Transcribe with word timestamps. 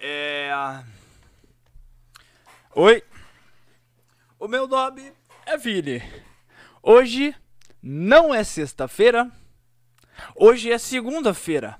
É... 0.00 0.50
Oi, 2.74 3.00
o 4.36 4.48
meu 4.48 4.66
nome 4.66 5.12
é 5.46 5.56
Vini. 5.56 6.02
Hoje 6.82 7.32
não 7.80 8.34
é 8.34 8.42
sexta-feira, 8.42 9.30
hoje 10.34 10.72
é 10.72 10.76
segunda-feira. 10.76 11.78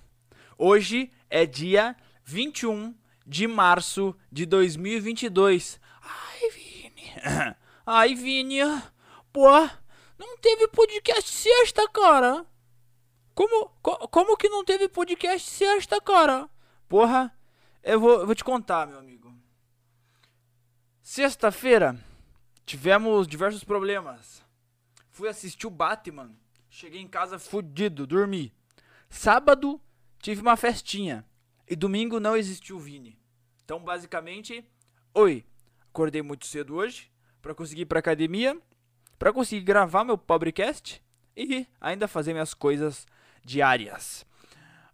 Hoje 0.57 1.11
é 1.29 1.45
dia 1.45 1.97
21 2.23 2.95
de 3.27 3.49
março 3.49 4.17
de 4.31 4.47
2022. 4.47 5.81
Ai, 6.01 6.51
Vini. 6.51 7.13
Ai, 7.85 8.15
Vini. 8.15 8.61
Pô, 9.33 9.51
não 10.17 10.39
teve 10.39 10.69
podcast 10.69 11.29
sexta, 11.29 11.89
cara. 11.89 12.47
Como, 13.35 13.69
co- 13.83 14.09
como 14.09 14.37
que 14.37 14.49
não 14.49 14.65
teve 14.65 14.89
podcast 14.89 15.51
sexta, 15.51 16.01
cara? 16.01 16.49
Porra, 16.89 17.37
eu 17.83 17.99
vou, 17.99 18.21
eu 18.21 18.27
vou 18.27 18.35
te 18.35 18.45
contar, 18.45 18.87
meu 18.87 18.99
amigo. 18.99 19.33
Sexta-feira, 21.03 21.99
tivemos 22.65 23.27
diversos 23.27 23.65
problemas. 23.65 24.43
Fui 25.11 25.29
assistir 25.29 25.67
o 25.67 25.71
Batman. 25.71 26.31
Cheguei 26.71 27.01
em 27.01 27.09
casa 27.09 27.39
fudido, 27.39 28.07
dormi. 28.07 28.53
Sábado, 29.09 29.81
tive 30.19 30.41
uma 30.41 30.57
festinha. 30.57 31.25
E 31.69 31.77
domingo 31.77 32.19
não 32.21 32.37
existiu 32.37 32.77
o 32.77 32.81
Vini. 32.81 33.19
Então, 33.65 33.79
basicamente, 33.81 34.65
oi. 35.15 35.45
Acordei 35.91 36.23
muito 36.23 36.47
cedo 36.47 36.75
hoje 36.75 37.11
para 37.41 37.55
conseguir 37.55 37.83
ir 37.83 37.87
pra 37.87 38.01
academia, 38.01 38.61
para 39.19 39.33
conseguir 39.33 39.63
gravar 39.63 40.03
meu 40.03 40.19
pobrecast 40.19 41.01
e 41.37 41.67
ainda 41.81 42.09
fazer 42.09 42.33
minhas 42.33 42.53
coisas 42.53 43.07
diárias. 43.45 44.25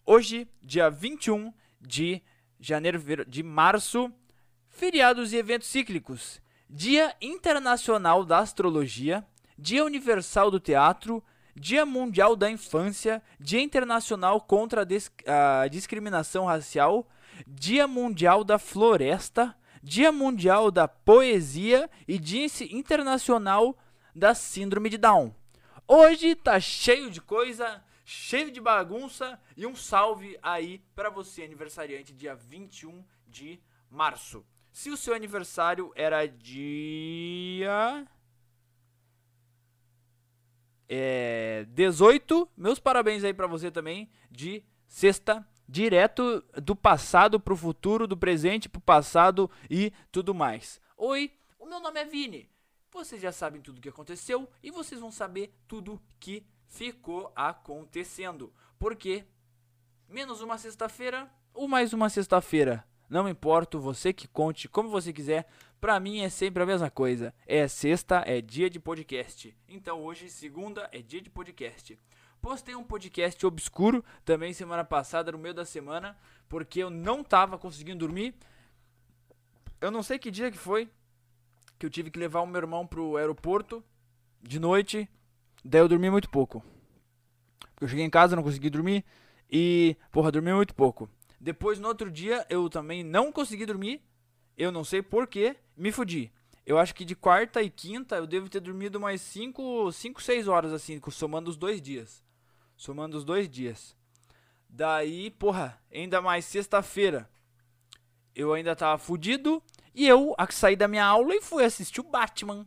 Hoje, 0.05 0.49
dia 0.63 0.91
21 0.91 1.53
de 1.81 2.21
janeiro 2.59 3.25
de 3.27 3.43
março, 3.43 4.13
feriados 4.69 5.33
e 5.33 5.37
eventos 5.37 5.69
cíclicos. 5.69 6.41
Dia 6.69 7.15
Internacional 7.21 8.25
da 8.25 8.39
Astrologia, 8.39 9.27
Dia 9.59 9.85
Universal 9.85 10.51
do 10.51 10.61
Teatro, 10.61 11.23
Dia 11.55 11.85
Mundial 11.85 12.37
da 12.37 12.51
Infância, 12.51 13.23
Dia 13.39 13.61
Internacional 13.61 14.41
contra 14.41 14.83
a, 14.83 14.85
Dis- 14.85 15.11
a 15.27 15.67
Discriminação 15.69 16.47
Racial, 16.47 17.09
Dia 17.47 17.87
Mundial 17.87 18.45
da 18.45 18.59
Floresta, 18.59 19.57
Dia 19.83 20.13
Mundial 20.13 20.71
da 20.71 20.87
Poesia 20.87 21.91
e 22.07 22.19
Dia 22.19 22.47
Internacional 22.71 23.77
da 24.15 24.35
Síndrome 24.35 24.89
de 24.91 24.99
Down. 24.99 25.35
Hoje 25.89 26.35
tá 26.35 26.61
cheio 26.61 27.11
de 27.11 27.21
coisa, 27.21 27.83
cheio 28.11 28.51
de 28.51 28.61
bagunça 28.61 29.41
e 29.57 29.65
um 29.65 29.77
salve 29.77 30.37
aí 30.43 30.83
pra 30.97 31.09
você 31.09 31.45
aniversariante 31.45 32.13
dia 32.13 32.35
21 32.35 33.05
de 33.25 33.61
março. 33.89 34.45
Se 34.73 34.91
o 34.91 34.97
seu 34.97 35.15
aniversário 35.15 35.93
era 35.95 36.27
dia 36.27 38.05
é, 40.89 41.65
18, 41.69 42.51
meus 42.57 42.81
parabéns 42.81 43.23
aí 43.23 43.33
pra 43.33 43.47
você 43.47 43.71
também 43.71 44.11
de 44.29 44.65
sexta, 44.89 45.47
direto 45.69 46.45
do 46.61 46.75
passado 46.75 47.39
pro 47.39 47.57
futuro, 47.57 48.09
do 48.09 48.17
presente 48.17 48.69
pro 48.69 48.81
passado 48.81 49.49
e 49.71 49.93
tudo 50.11 50.35
mais. 50.35 50.81
Oi, 50.97 51.33
o 51.61 51.65
meu 51.65 51.79
nome 51.79 52.01
é 52.01 52.05
Vini. 52.05 52.51
Vocês 52.91 53.23
já 53.23 53.31
sabem 53.31 53.63
tudo 53.63 53.79
o 53.79 53.81
que 53.81 53.89
aconteceu 53.89 54.51
e 54.61 54.73
vocês 54.73 55.01
vão 55.01 55.13
saber 55.13 55.55
tudo 55.69 56.03
que 56.19 56.45
ficou 56.71 57.31
acontecendo. 57.37 58.51
Porque 58.79 59.27
menos 60.09 60.41
uma 60.41 60.57
sexta-feira 60.57 61.31
ou 61.53 61.69
mais 61.69 61.93
uma 61.93 62.09
sexta-feira, 62.09 62.85
não 63.09 63.29
importa, 63.29 63.77
você 63.77 64.13
que 64.13 64.27
conte 64.27 64.69
como 64.69 64.89
você 64.89 65.13
quiser. 65.13 65.47
Pra 65.81 65.99
mim 65.99 66.21
é 66.21 66.29
sempre 66.29 66.63
a 66.63 66.67
mesma 66.67 66.91
coisa. 66.91 67.35
É 67.47 67.67
sexta, 67.67 68.23
é 68.27 68.41
dia 68.41 68.71
de 68.71 68.79
podcast. 68.79 69.55
Então 69.69 70.03
hoje, 70.03 70.31
segunda, 70.31 70.89
é 70.93 71.03
dia 71.03 71.21
de 71.21 71.29
podcast. 71.29 71.99
Postei 72.41 72.75
um 72.75 72.85
podcast 72.85 73.45
obscuro 73.45 74.05
também 74.25 74.53
semana 74.55 74.85
passada, 74.85 75.33
no 75.33 75.39
meio 75.39 75.53
da 75.53 75.65
semana, 75.65 76.17
porque 76.49 76.83
eu 76.83 76.89
não 76.89 77.23
tava 77.25 77.59
conseguindo 77.59 77.99
dormir. 77.99 78.35
Eu 79.81 79.91
não 79.91 80.03
sei 80.03 80.19
que 80.19 80.31
dia 80.31 80.51
que 80.51 80.57
foi, 80.57 80.89
que 81.79 81.85
eu 81.85 81.91
tive 81.91 82.11
que 82.11 82.19
levar 82.19 82.41
o 82.41 82.47
meu 82.47 82.61
irmão 82.61 82.87
pro 82.87 83.17
aeroporto 83.17 83.83
de 84.41 84.59
noite. 84.59 85.09
Daí 85.65 85.81
eu 85.81 85.89
dormi 85.89 86.11
muito 86.11 86.31
pouco. 86.31 86.65
Porque 87.61 87.85
eu 87.85 87.89
cheguei 87.89 88.05
em 88.05 88.11
casa, 88.11 88.37
não 88.37 88.43
consegui 88.43 88.71
dormir. 88.71 89.05
E, 89.51 89.97
porra, 90.13 90.31
dormi 90.31 90.53
muito 90.53 90.75
pouco. 90.75 91.09
Depois, 91.41 91.79
no 91.79 91.89
outro 91.89 92.11
dia, 92.11 92.47
eu 92.49 92.69
também 92.69 93.03
não 93.03 93.33
consegui 93.33 93.67
dormir. 93.67 94.03
Eu 94.57 94.71
não 94.71 94.85
sei 94.85 95.03
porquê, 95.03 95.57
me 95.77 95.91
fudi. 95.91 96.31
Eu 96.67 96.79
acho 96.79 96.95
que 96.95 97.05
de 97.05 97.17
quarta 97.17 97.63
e 97.63 97.71
quinta 97.71 98.17
eu 98.17 98.27
devo 98.27 98.49
ter 98.49 98.61
dormido 98.61 99.01
mais 99.01 99.21
5, 99.23 99.91
5, 99.91 100.23
6 100.23 100.49
horas, 100.49 100.73
assim, 100.73 101.01
somando 101.11 101.51
os 101.51 101.57
dois 101.57 101.81
dias. 101.81 102.23
Somando 102.77 103.17
os 103.17 103.25
dois 103.25 103.49
dias. 103.49 103.97
Daí, 104.69 105.31
porra, 105.31 105.81
ainda 105.93 106.21
mais 106.21 106.45
sexta-feira. 106.45 107.29
Eu 108.35 108.53
ainda 108.53 108.77
tava 108.77 108.99
fudido. 108.99 109.63
E 109.95 110.07
eu 110.07 110.35
saí 110.51 110.77
da 110.77 110.87
minha 110.87 111.05
aula 111.05 111.35
e 111.35 111.43
fui 111.43 111.65
assistir 111.65 112.01
o 112.01 112.09
Batman. 112.09 112.67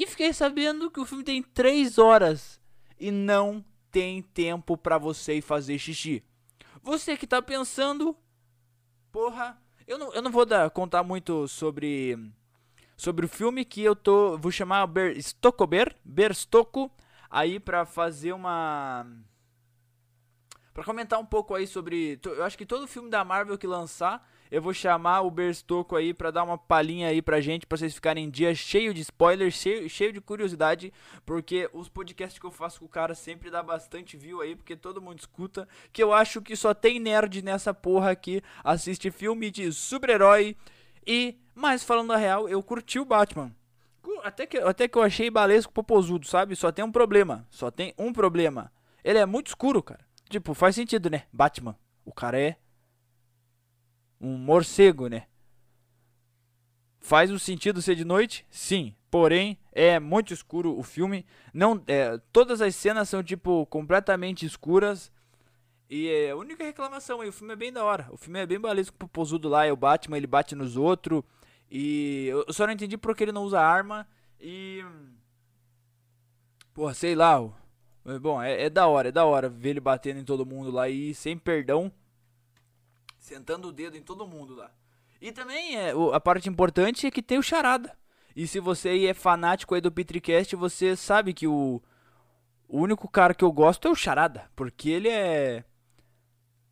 E 0.00 0.06
fiquei 0.06 0.32
sabendo 0.32 0.90
que 0.90 0.98
o 0.98 1.04
filme 1.04 1.22
tem 1.22 1.42
3 1.42 1.98
horas. 1.98 2.58
E 2.98 3.10
não 3.10 3.62
tem 3.90 4.22
tempo 4.22 4.74
pra 4.74 4.96
você 4.96 5.34
ir 5.34 5.42
fazer 5.42 5.78
xixi. 5.78 6.24
Você 6.82 7.18
que 7.18 7.26
tá 7.26 7.42
pensando, 7.42 8.16
porra, 9.12 9.60
eu 9.86 9.98
não, 9.98 10.10
eu 10.14 10.22
não 10.22 10.30
vou 10.30 10.46
dar, 10.46 10.70
contar 10.70 11.02
muito 11.02 11.46
sobre 11.46 12.18
sobre 12.96 13.26
o 13.26 13.28
filme 13.28 13.62
que 13.62 13.82
eu 13.82 13.94
tô, 13.94 14.38
vou 14.38 14.50
chamar 14.50 14.86
Ber 14.86 15.22
Stokober, 15.22 15.94
Berstocco 16.02 16.90
aí 17.30 17.60
pra 17.60 17.84
fazer 17.84 18.32
uma 18.32 19.06
Pra 20.72 20.82
comentar 20.82 21.18
um 21.18 21.26
pouco 21.26 21.54
aí 21.54 21.66
sobre, 21.66 22.18
eu 22.24 22.42
acho 22.42 22.56
que 22.56 22.64
todo 22.64 22.88
filme 22.88 23.10
da 23.10 23.22
Marvel 23.22 23.58
que 23.58 23.66
lançar, 23.66 24.26
eu 24.50 24.60
vou 24.60 24.74
chamar 24.74 25.20
o 25.20 25.30
Berstocco 25.30 25.94
aí 25.94 26.12
pra 26.12 26.30
dar 26.30 26.42
uma 26.42 26.58
palhinha 26.58 27.08
aí 27.08 27.22
pra 27.22 27.40
gente, 27.40 27.66
pra 27.66 27.78
vocês 27.78 27.94
ficarem 27.94 28.24
em 28.24 28.30
dia 28.30 28.54
cheio 28.54 28.92
de 28.92 29.00
spoilers, 29.02 29.54
cheio, 29.54 29.88
cheio 29.88 30.12
de 30.12 30.20
curiosidade, 30.20 30.92
porque 31.24 31.70
os 31.72 31.88
podcasts 31.88 32.38
que 32.38 32.46
eu 32.46 32.50
faço 32.50 32.80
com 32.80 32.86
o 32.86 32.88
cara 32.88 33.14
sempre 33.14 33.50
dá 33.50 33.62
bastante 33.62 34.16
view 34.16 34.40
aí, 34.40 34.56
porque 34.56 34.74
todo 34.74 35.00
mundo 35.00 35.20
escuta, 35.20 35.68
que 35.92 36.02
eu 36.02 36.12
acho 36.12 36.42
que 36.42 36.56
só 36.56 36.74
tem 36.74 36.98
nerd 36.98 37.42
nessa 37.42 37.72
porra 37.72 38.10
aqui, 38.10 38.42
assiste 38.64 39.10
filme 39.10 39.50
de 39.50 39.72
super-herói 39.72 40.56
e, 41.06 41.38
mas 41.54 41.84
falando 41.84 42.12
a 42.12 42.16
real, 42.16 42.48
eu 42.48 42.62
curti 42.62 42.98
o 42.98 43.04
Batman. 43.04 43.54
Até 44.22 44.46
que, 44.46 44.58
até 44.58 44.88
que 44.88 44.98
eu 44.98 45.02
achei 45.02 45.30
balesco 45.30 45.72
popozudo, 45.72 46.26
sabe? 46.26 46.56
Só 46.56 46.70
tem 46.70 46.84
um 46.84 46.92
problema, 46.92 47.46
só 47.50 47.70
tem 47.70 47.94
um 47.96 48.12
problema. 48.12 48.72
Ele 49.02 49.18
é 49.18 49.24
muito 49.24 49.48
escuro, 49.48 49.82
cara. 49.82 50.04
Tipo, 50.28 50.52
faz 50.54 50.74
sentido, 50.74 51.08
né? 51.08 51.24
Batman. 51.32 51.76
O 52.04 52.12
cara 52.12 52.38
é 52.38 52.56
um 54.20 54.36
morcego, 54.36 55.08
né? 55.08 55.26
Faz 57.00 57.30
o 57.30 57.38
sentido 57.38 57.80
ser 57.80 57.94
de 57.94 58.04
noite? 58.04 58.46
Sim. 58.50 58.94
Porém, 59.10 59.58
é 59.72 59.98
muito 59.98 60.32
escuro 60.32 60.78
o 60.78 60.82
filme. 60.82 61.26
Não, 61.52 61.82
é, 61.86 62.18
todas 62.32 62.60
as 62.60 62.76
cenas 62.76 63.08
são 63.08 63.22
tipo 63.22 63.66
completamente 63.66 64.46
escuras. 64.46 65.10
E 65.88 66.08
é 66.08 66.30
a 66.30 66.36
única 66.36 66.62
reclamação 66.62 67.20
aí, 67.20 67.28
o 67.28 67.32
filme 67.32 67.52
é 67.52 67.56
bem 67.56 67.72
da 67.72 67.82
hora. 67.82 68.06
O 68.12 68.16
filme 68.16 68.38
é 68.38 68.46
bem 68.46 68.60
balesco 68.60 68.96
pro 68.96 69.08
posudo 69.08 69.48
lá, 69.48 69.66
é 69.66 69.72
o 69.72 69.76
Batman, 69.76 70.16
ele 70.16 70.26
bate 70.28 70.54
nos 70.54 70.76
outros. 70.76 71.24
E 71.68 72.26
eu 72.28 72.52
só 72.52 72.66
não 72.66 72.72
entendi 72.72 72.96
porque 72.96 73.24
ele 73.24 73.32
não 73.32 73.42
usa 73.42 73.60
arma. 73.60 74.06
E. 74.38 74.84
Porra, 76.72 76.94
sei 76.94 77.16
lá. 77.16 77.40
Bom, 78.20 78.40
é, 78.40 78.64
é 78.64 78.70
da 78.70 78.86
hora, 78.86 79.08
é 79.08 79.12
da 79.12 79.24
hora 79.24 79.48
ver 79.48 79.70
ele 79.70 79.80
batendo 79.80 80.20
em 80.20 80.24
todo 80.24 80.46
mundo 80.46 80.70
lá 80.70 80.88
e 80.88 81.12
sem 81.14 81.36
perdão. 81.36 81.92
Sentando 83.30 83.68
o 83.68 83.72
dedo 83.72 83.96
em 83.96 84.02
todo 84.02 84.26
mundo 84.26 84.56
lá. 84.56 84.72
E 85.20 85.30
também 85.30 85.76
é, 85.76 85.92
a 86.12 86.18
parte 86.18 86.48
importante 86.48 87.06
é 87.06 87.12
que 87.12 87.22
tem 87.22 87.38
o 87.38 87.42
charada. 87.44 87.96
E 88.34 88.44
se 88.44 88.58
você 88.58 89.06
é 89.06 89.14
fanático 89.14 89.72
aí 89.72 89.80
do 89.80 89.92
Petricast, 89.92 90.56
você 90.56 90.96
sabe 90.96 91.32
que 91.32 91.46
o, 91.46 91.80
o 92.66 92.80
único 92.80 93.08
cara 93.08 93.32
que 93.32 93.44
eu 93.44 93.52
gosto 93.52 93.86
é 93.86 93.90
o 93.92 93.94
charada. 93.94 94.50
Porque 94.56 94.90
ele 94.90 95.08
é. 95.08 95.62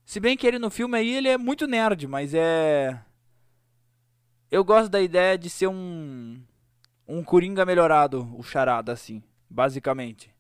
Se 0.05 0.19
bem 0.19 0.37
que 0.37 0.49
ele 0.49 0.59
no 0.59 0.69
filme 0.69 0.99
aí 0.99 1.15
ele 1.15 1.29
é 1.29 1.39
muito 1.39 1.65
nerd, 1.69 2.09
mas 2.09 2.35
é. 2.35 3.01
Eu 4.51 4.65
gosto 4.65 4.89
da 4.89 5.01
ideia 5.01 5.39
de 5.39 5.49
ser 5.49 5.69
um. 5.69 6.43
Um 7.07 7.23
Coringa 7.23 7.65
melhorado, 7.65 8.29
o 8.37 8.43
charada, 8.43 8.91
assim. 8.91 9.23
Basicamente. 9.49 10.35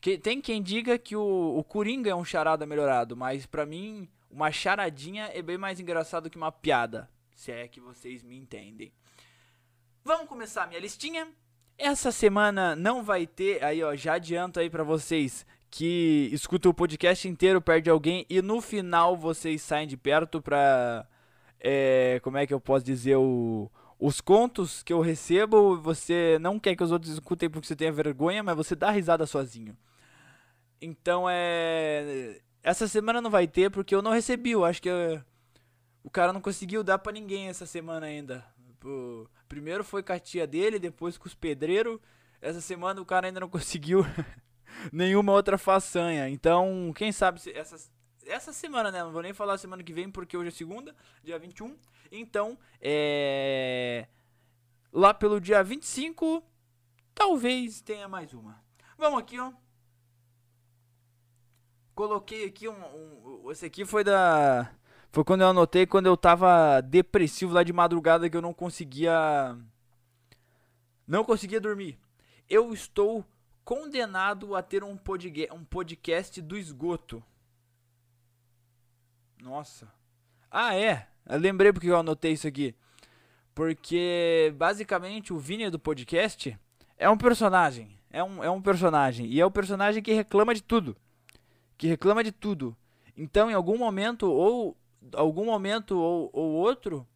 Que, 0.00 0.16
tem 0.16 0.40
quem 0.40 0.62
diga 0.62 0.96
que 0.96 1.14
o, 1.14 1.58
o 1.58 1.62
Coringa 1.62 2.08
é 2.08 2.14
um 2.14 2.24
charada 2.24 2.64
melhorado, 2.64 3.14
mas 3.14 3.44
pra 3.44 3.66
mim, 3.66 4.08
uma 4.30 4.52
charadinha 4.52 5.30
é 5.34 5.42
bem 5.42 5.58
mais 5.58 5.80
engraçado 5.80 6.30
que 6.30 6.36
uma 6.36 6.52
piada. 6.52 7.10
Se 7.34 7.50
é 7.50 7.66
que 7.66 7.80
vocês 7.80 8.22
me 8.22 8.36
entendem. 8.36 8.92
Vamos 10.04 10.28
começar 10.28 10.64
a 10.64 10.66
minha 10.66 10.80
listinha. 10.80 11.28
Essa 11.76 12.12
semana 12.12 12.76
não 12.76 13.02
vai 13.02 13.26
ter, 13.26 13.62
aí 13.64 13.82
ó, 13.82 13.94
já 13.96 14.14
adianto 14.14 14.60
aí 14.60 14.68
para 14.68 14.84
vocês 14.84 15.46
que 15.70 16.28
escutam 16.32 16.70
o 16.70 16.74
podcast 16.74 17.26
inteiro, 17.28 17.60
perde 17.60 17.88
alguém 17.88 18.26
e 18.28 18.42
no 18.42 18.60
final 18.60 19.16
vocês 19.16 19.62
saem 19.62 19.86
de 19.86 19.96
perto 19.96 20.42
pra, 20.42 21.06
é, 21.58 22.20
como 22.22 22.36
é 22.36 22.46
que 22.46 22.52
eu 22.52 22.60
posso 22.60 22.84
dizer, 22.84 23.16
o, 23.16 23.70
os 23.98 24.20
contos 24.20 24.82
que 24.82 24.92
eu 24.92 25.00
recebo, 25.00 25.80
você 25.80 26.38
não 26.40 26.58
quer 26.58 26.74
que 26.74 26.82
os 26.82 26.90
outros 26.90 27.12
escutem 27.12 27.48
porque 27.48 27.66
você 27.66 27.76
tenha 27.76 27.92
vergonha, 27.92 28.42
mas 28.42 28.56
você 28.56 28.74
dá 28.74 28.90
risada 28.90 29.26
sozinho. 29.26 29.76
Então 30.82 31.26
é, 31.28 32.40
essa 32.62 32.86
semana 32.86 33.20
não 33.20 33.30
vai 33.30 33.46
ter 33.46 33.70
porque 33.70 33.94
eu 33.94 34.02
não 34.02 34.12
recebi, 34.12 34.50
eu 34.52 34.64
acho 34.64 34.82
que 34.82 34.88
eu, 34.88 35.22
o 36.02 36.10
cara 36.10 36.32
não 36.32 36.40
conseguiu 36.40 36.82
dar 36.82 36.98
para 36.98 37.12
ninguém 37.12 37.48
essa 37.48 37.66
semana 37.66 38.06
ainda. 38.06 38.44
Pô, 38.78 39.28
primeiro 39.48 39.84
foi 39.84 40.02
com 40.02 40.12
a 40.12 40.18
tia 40.18 40.46
dele, 40.46 40.78
depois 40.78 41.18
com 41.18 41.26
os 41.26 41.34
pedreiros. 41.34 42.00
Essa 42.40 42.60
semana 42.60 43.00
o 43.00 43.04
cara 43.04 43.26
ainda 43.26 43.40
não 43.40 43.48
conseguiu 43.50 44.04
nenhuma 44.92 45.32
outra 45.32 45.58
façanha. 45.58 46.28
Então, 46.28 46.92
quem 46.96 47.12
sabe 47.12 47.40
se 47.40 47.50
essa, 47.52 47.76
essa 48.26 48.52
semana, 48.52 48.90
né? 48.90 49.02
Não 49.02 49.12
vou 49.12 49.22
nem 49.22 49.34
falar 49.34 49.58
semana 49.58 49.82
que 49.82 49.92
vem 49.92 50.10
porque 50.10 50.36
hoje 50.36 50.48
é 50.48 50.52
segunda, 50.52 50.94
dia 51.22 51.38
21. 51.38 51.76
Então, 52.10 52.58
é. 52.80 54.06
Lá 54.92 55.14
pelo 55.14 55.40
dia 55.40 55.62
25, 55.62 56.42
talvez 57.14 57.80
tenha 57.80 58.08
mais 58.08 58.32
uma. 58.32 58.60
Vamos 58.98 59.20
aqui, 59.20 59.38
ó. 59.38 59.52
Coloquei 62.00 62.46
aqui 62.46 62.66
um, 62.66 62.72
um. 63.44 63.50
Esse 63.50 63.66
aqui 63.66 63.84
foi 63.84 64.02
da 64.02 64.70
foi 65.12 65.22
quando 65.22 65.42
eu 65.42 65.48
anotei 65.48 65.84
quando 65.84 66.06
eu 66.06 66.16
tava 66.16 66.80
depressivo 66.80 67.52
lá 67.52 67.62
de 67.62 67.74
madrugada 67.74 68.30
que 68.30 68.34
eu 68.34 68.40
não 68.40 68.54
conseguia. 68.54 69.54
Não 71.06 71.22
conseguia 71.22 71.60
dormir. 71.60 71.98
Eu 72.48 72.72
estou 72.72 73.22
condenado 73.62 74.56
a 74.56 74.62
ter 74.62 74.82
um, 74.82 74.96
podge- 74.96 75.50
um 75.52 75.62
podcast 75.62 76.40
do 76.40 76.56
esgoto. 76.56 77.22
Nossa. 79.42 79.86
Ah, 80.50 80.74
é. 80.74 81.06
Eu 81.28 81.38
lembrei 81.38 81.70
porque 81.70 81.90
eu 81.90 81.98
anotei 81.98 82.32
isso 82.32 82.48
aqui. 82.48 82.74
Porque 83.54 84.54
basicamente 84.56 85.34
o 85.34 85.38
Vini 85.38 85.68
do 85.68 85.78
podcast 85.78 86.58
é 86.96 87.10
um 87.10 87.18
personagem. 87.18 87.98
É 88.08 88.24
um, 88.24 88.42
é 88.42 88.50
um 88.50 88.62
personagem. 88.62 89.26
E 89.26 89.38
é 89.38 89.44
o 89.44 89.50
personagem 89.50 90.02
que 90.02 90.14
reclama 90.14 90.54
de 90.54 90.62
tudo. 90.62 90.96
Que 91.80 91.86
reclama 91.86 92.22
de 92.22 92.30
tudo. 92.30 92.76
Então, 93.16 93.50
em 93.50 93.54
algum 93.54 93.78
momento, 93.78 94.30
ou 94.30 94.76
algum 95.14 95.46
momento 95.46 95.98
ou, 95.98 96.28
ou 96.30 96.50
outro, 96.52 97.08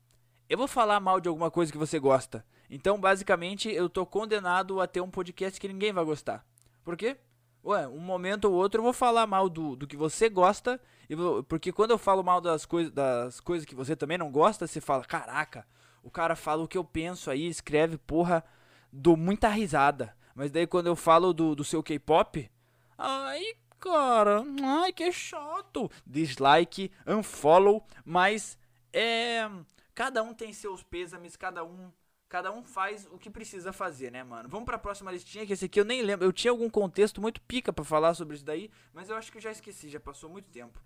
eu 0.48 0.56
vou 0.56 0.66
falar 0.66 0.98
mal 1.00 1.20
de 1.20 1.28
alguma 1.28 1.50
coisa 1.50 1.70
que 1.70 1.76
você 1.76 1.98
gosta. 1.98 2.42
Então, 2.70 2.98
basicamente, 2.98 3.68
eu 3.68 3.90
tô 3.90 4.06
condenado 4.06 4.80
a 4.80 4.86
ter 4.86 5.02
um 5.02 5.10
podcast 5.10 5.60
que 5.60 5.68
ninguém 5.68 5.92
vai 5.92 6.02
gostar. 6.02 6.46
Por 6.82 6.96
quê? 6.96 7.18
Ué, 7.62 7.86
um 7.88 8.00
momento 8.00 8.46
ou 8.46 8.54
outro 8.54 8.78
eu 8.78 8.84
vou 8.84 8.94
falar 8.94 9.26
mal 9.26 9.50
do, 9.50 9.76
do 9.76 9.86
que 9.86 9.98
você 9.98 10.30
gosta. 10.30 10.80
Vou, 11.10 11.44
porque 11.44 11.70
quando 11.70 11.90
eu 11.90 11.98
falo 11.98 12.24
mal 12.24 12.40
das, 12.40 12.64
coisa, 12.64 12.90
das 12.90 13.40
coisas 13.40 13.66
que 13.66 13.74
você 13.74 13.94
também 13.94 14.16
não 14.16 14.32
gosta, 14.32 14.66
você 14.66 14.80
fala, 14.80 15.04
caraca, 15.04 15.66
o 16.02 16.10
cara 16.10 16.34
fala 16.34 16.62
o 16.62 16.68
que 16.68 16.78
eu 16.78 16.84
penso 16.84 17.30
aí, 17.30 17.46
escreve, 17.46 17.98
porra, 17.98 18.42
dou 18.90 19.14
muita 19.14 19.46
risada. 19.48 20.16
Mas 20.34 20.50
daí 20.50 20.66
quando 20.66 20.86
eu 20.86 20.96
falo 20.96 21.34
do, 21.34 21.54
do 21.54 21.64
seu 21.64 21.82
K-pop, 21.82 22.50
ai, 22.96 23.42
cara, 23.78 24.44
ai 24.62 24.92
que 24.92 25.10
chato. 25.12 25.90
Dislike, 26.06 26.90
unfollow, 27.06 27.84
mas 28.04 28.58
é. 28.92 29.48
Cada 29.94 30.22
um 30.22 30.34
tem 30.34 30.52
seus 30.52 30.82
pêsames, 30.82 31.36
cada 31.36 31.64
um. 31.64 31.92
Cada 32.28 32.50
um 32.50 32.64
faz 32.64 33.06
o 33.12 33.18
que 33.18 33.30
precisa 33.30 33.72
fazer, 33.72 34.10
né, 34.10 34.24
mano? 34.24 34.48
Vamos 34.48 34.64
pra 34.64 34.76
próxima 34.76 35.12
listinha, 35.12 35.46
que 35.46 35.52
esse 35.52 35.66
aqui 35.66 35.78
eu 35.78 35.84
nem 35.84 36.02
lembro. 36.02 36.26
Eu 36.26 36.32
tinha 36.32 36.50
algum 36.50 36.68
contexto 36.68 37.20
muito 37.20 37.40
pica 37.42 37.72
para 37.72 37.84
falar 37.84 38.14
sobre 38.14 38.34
isso 38.34 38.44
daí, 38.44 38.70
mas 38.92 39.08
eu 39.08 39.16
acho 39.16 39.30
que 39.30 39.38
eu 39.38 39.42
já 39.42 39.52
esqueci, 39.52 39.88
já 39.88 40.00
passou 40.00 40.28
muito 40.28 40.50
tempo. 40.50 40.80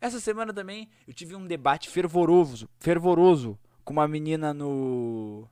Essa 0.00 0.20
semana 0.20 0.52
também 0.52 0.88
eu 1.06 1.14
tive 1.14 1.34
um 1.34 1.46
debate 1.46 1.88
fervoroso, 1.88 2.68
fervoroso 2.78 3.58
com 3.84 3.92
uma 3.92 4.06
menina 4.06 4.54
no 4.54 5.48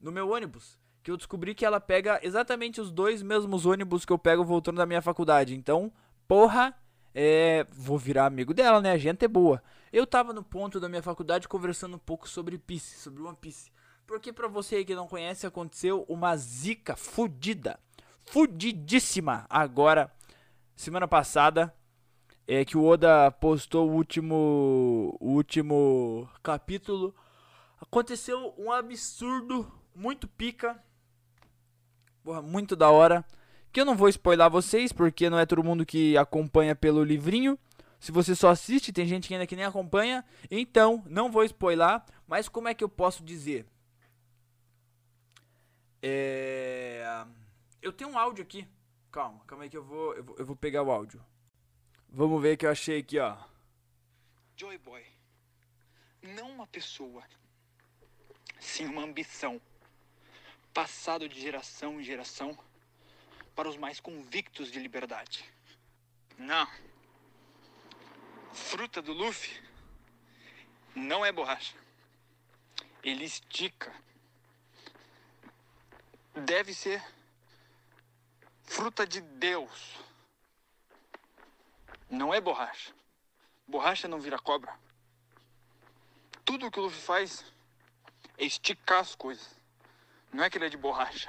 no 0.00 0.12
meu 0.12 0.30
ônibus, 0.30 0.78
que 1.02 1.10
eu 1.10 1.16
descobri 1.16 1.54
que 1.54 1.64
ela 1.64 1.80
pega 1.80 2.20
exatamente 2.22 2.80
os 2.80 2.90
dois 2.90 3.22
mesmos 3.22 3.66
ônibus 3.66 4.04
que 4.04 4.12
eu 4.12 4.18
pego 4.18 4.44
voltando 4.44 4.76
da 4.76 4.86
minha 4.86 5.02
faculdade. 5.02 5.54
Então, 5.54 5.92
porra, 6.28 6.76
é, 7.14 7.66
vou 7.72 7.98
virar 7.98 8.26
amigo 8.26 8.52
dela, 8.52 8.80
né? 8.80 8.92
A 8.92 8.98
gente 8.98 9.24
é 9.24 9.28
boa. 9.28 9.62
Eu 9.90 10.06
tava 10.06 10.34
no 10.34 10.42
ponto 10.44 10.78
da 10.78 10.88
minha 10.88 11.02
faculdade 11.02 11.48
conversando 11.48 11.96
um 11.96 11.98
pouco 11.98 12.28
sobre 12.28 12.58
Piece, 12.58 12.98
sobre 12.98 13.22
One 13.22 13.36
Piece. 13.40 13.72
Porque 14.06 14.32
pra 14.32 14.46
você 14.46 14.84
que 14.84 14.94
não 14.94 15.08
conhece, 15.08 15.46
aconteceu 15.46 16.04
uma 16.08 16.36
zica 16.36 16.94
fudida, 16.94 17.80
fudidíssima 18.26 19.46
agora, 19.48 20.12
semana 20.76 21.08
passada, 21.08 21.74
é 22.46 22.64
que 22.64 22.76
o 22.76 22.84
Oda 22.84 23.30
postou 23.30 23.88
o 23.88 23.94
último, 23.94 25.16
o 25.20 25.32
último 25.32 26.28
capítulo. 26.42 27.14
Aconteceu 27.80 28.54
um 28.58 28.70
absurdo, 28.70 29.70
muito 29.94 30.28
pica, 30.28 30.82
porra, 32.22 32.42
muito 32.42 32.76
da 32.76 32.90
hora 32.90 33.24
que 33.78 33.82
eu 33.82 33.86
não 33.86 33.94
vou 33.94 34.08
spoiler 34.08 34.50
vocês, 34.50 34.92
porque 34.92 35.30
não 35.30 35.38
é 35.38 35.46
todo 35.46 35.62
mundo 35.62 35.86
que 35.86 36.16
acompanha 36.16 36.74
pelo 36.74 37.04
livrinho. 37.04 37.56
Se 38.00 38.10
você 38.10 38.34
só 38.34 38.48
assiste, 38.48 38.92
tem 38.92 39.06
gente 39.06 39.28
que 39.28 39.34
ainda 39.34 39.46
que 39.46 39.54
nem 39.54 39.64
acompanha, 39.64 40.24
então 40.50 41.04
não 41.06 41.30
vou 41.30 41.44
spoiler, 41.44 42.02
mas 42.26 42.48
como 42.48 42.66
é 42.66 42.74
que 42.74 42.82
eu 42.82 42.88
posso 42.88 43.22
dizer? 43.22 43.64
É... 46.02 47.24
Eu 47.80 47.92
tenho 47.92 48.10
um 48.10 48.18
áudio 48.18 48.42
aqui. 48.42 48.66
Calma, 49.12 49.44
calma 49.46 49.62
aí 49.62 49.70
que 49.70 49.76
eu 49.76 49.84
vou, 49.84 50.12
eu 50.16 50.24
vou, 50.24 50.36
eu 50.38 50.44
vou 50.44 50.56
pegar 50.56 50.82
o 50.82 50.90
áudio. 50.90 51.24
Vamos 52.08 52.42
ver 52.42 52.56
que 52.56 52.66
eu 52.66 52.70
achei 52.72 52.98
aqui, 52.98 53.20
ó. 53.20 53.36
Joy 54.56 54.76
Boy, 54.78 55.04
não 56.34 56.50
uma 56.50 56.66
pessoa, 56.66 57.22
sim 58.58 58.86
uma 58.86 59.04
ambição, 59.04 59.60
passado 60.74 61.28
de 61.28 61.40
geração 61.40 62.00
em 62.00 62.02
geração 62.02 62.58
para 63.58 63.68
os 63.68 63.76
mais 63.76 63.98
convictos 63.98 64.70
de 64.70 64.78
liberdade. 64.78 65.44
Não. 66.36 66.64
Fruta 68.52 69.02
do 69.02 69.12
Luffy 69.12 69.60
não 70.94 71.26
é 71.26 71.32
borracha. 71.32 71.76
Ele 73.02 73.24
estica. 73.24 73.92
Deve 76.36 76.72
ser 76.72 77.02
fruta 78.62 79.04
de 79.04 79.20
Deus. 79.20 79.96
Não 82.08 82.32
é 82.32 82.40
borracha. 82.40 82.94
Borracha 83.66 84.06
não 84.06 84.20
vira 84.20 84.38
cobra. 84.38 84.72
Tudo 86.44 86.70
que 86.70 86.78
o 86.78 86.84
Luffy 86.84 87.00
faz 87.00 87.44
é 88.36 88.44
esticar 88.44 89.00
as 89.00 89.16
coisas. 89.16 89.52
Não 90.32 90.44
é 90.44 90.48
que 90.48 90.58
ele 90.58 90.66
é 90.66 90.70
de 90.70 90.76
borracha 90.76 91.28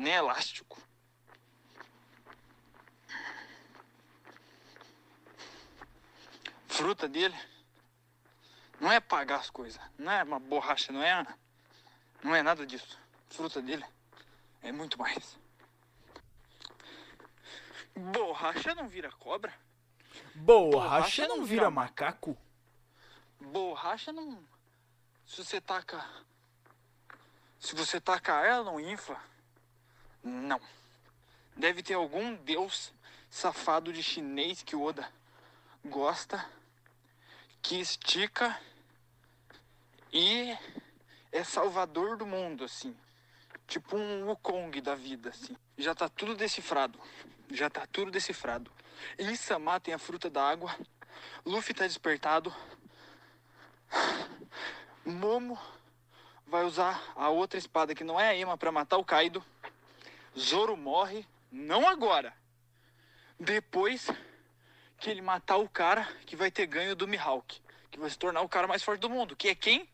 nem 0.00 0.14
elástico. 0.14 0.80
Fruta 6.66 7.06
dele 7.06 7.38
não 8.80 8.90
é 8.90 8.98
pagar 8.98 9.40
as 9.40 9.50
coisas, 9.50 9.78
não 9.98 10.10
é 10.10 10.22
uma 10.22 10.40
borracha, 10.40 10.90
não 10.90 11.02
é, 11.02 11.26
não 12.24 12.34
é 12.34 12.42
nada 12.42 12.66
disso. 12.66 12.98
Fruta 13.28 13.60
dele 13.60 13.84
é 14.62 14.72
muito 14.72 14.98
mais. 14.98 15.38
Borracha 17.94 18.74
não 18.74 18.88
vira 18.88 19.12
cobra. 19.12 19.52
Borracha, 20.34 20.70
Borracha 20.70 21.28
não, 21.28 21.36
não 21.36 21.44
vira, 21.44 21.64
vira 21.64 21.70
macaco. 21.70 22.38
Borracha 23.38 24.12
não. 24.12 24.42
Se 25.26 25.44
você 25.44 25.60
taca. 25.60 26.02
Se 27.58 27.74
você 27.74 28.00
taca 28.00 28.40
ela, 28.46 28.64
não 28.64 28.80
infla. 28.80 29.29
Não. 30.22 30.60
Deve 31.56 31.82
ter 31.82 31.94
algum 31.94 32.34
deus 32.36 32.92
safado 33.28 33.92
de 33.92 34.02
chinês 34.02 34.62
que 34.62 34.74
o 34.74 34.82
Oda 34.82 35.10
gosta, 35.84 36.44
que 37.62 37.80
estica 37.80 38.58
e 40.12 40.56
é 41.30 41.44
salvador 41.44 42.16
do 42.16 42.26
mundo, 42.26 42.64
assim. 42.64 42.96
Tipo 43.66 43.96
um 43.96 44.26
Wukong 44.26 44.80
da 44.80 44.94
vida, 44.94 45.30
assim. 45.30 45.56
Já 45.78 45.94
tá 45.94 46.08
tudo 46.08 46.34
decifrado. 46.34 46.98
Já 47.50 47.70
tá 47.70 47.86
tudo 47.86 48.10
decifrado. 48.10 48.70
Insama 49.18 49.78
tem 49.78 49.94
a 49.94 49.98
fruta 49.98 50.28
da 50.28 50.42
água. 50.42 50.74
Luffy 51.44 51.72
tá 51.72 51.86
despertado. 51.86 52.54
Momo 55.04 55.58
vai 56.46 56.64
usar 56.64 57.00
a 57.14 57.28
outra 57.28 57.58
espada 57.58 57.94
que 57.94 58.04
não 58.04 58.18
é 58.18 58.28
a 58.28 58.34
Ema 58.34 58.58
para 58.58 58.72
matar 58.72 58.98
o 58.98 59.04
Kaido. 59.04 59.44
Zoro 60.40 60.76
morre, 60.76 61.26
não 61.52 61.88
agora. 61.88 62.32
Depois 63.38 64.08
que 64.98 65.10
ele 65.10 65.20
matar 65.20 65.56
o 65.56 65.68
cara 65.68 66.06
que 66.26 66.36
vai 66.36 66.50
ter 66.50 66.66
ganho 66.66 66.96
do 66.96 67.06
Mihawk, 67.06 67.60
que 67.90 67.98
vai 67.98 68.08
se 68.08 68.18
tornar 68.18 68.40
o 68.40 68.48
cara 68.48 68.66
mais 68.66 68.82
forte 68.82 69.00
do 69.00 69.10
mundo, 69.10 69.36
que 69.36 69.48
é 69.48 69.54
quem? 69.54 69.88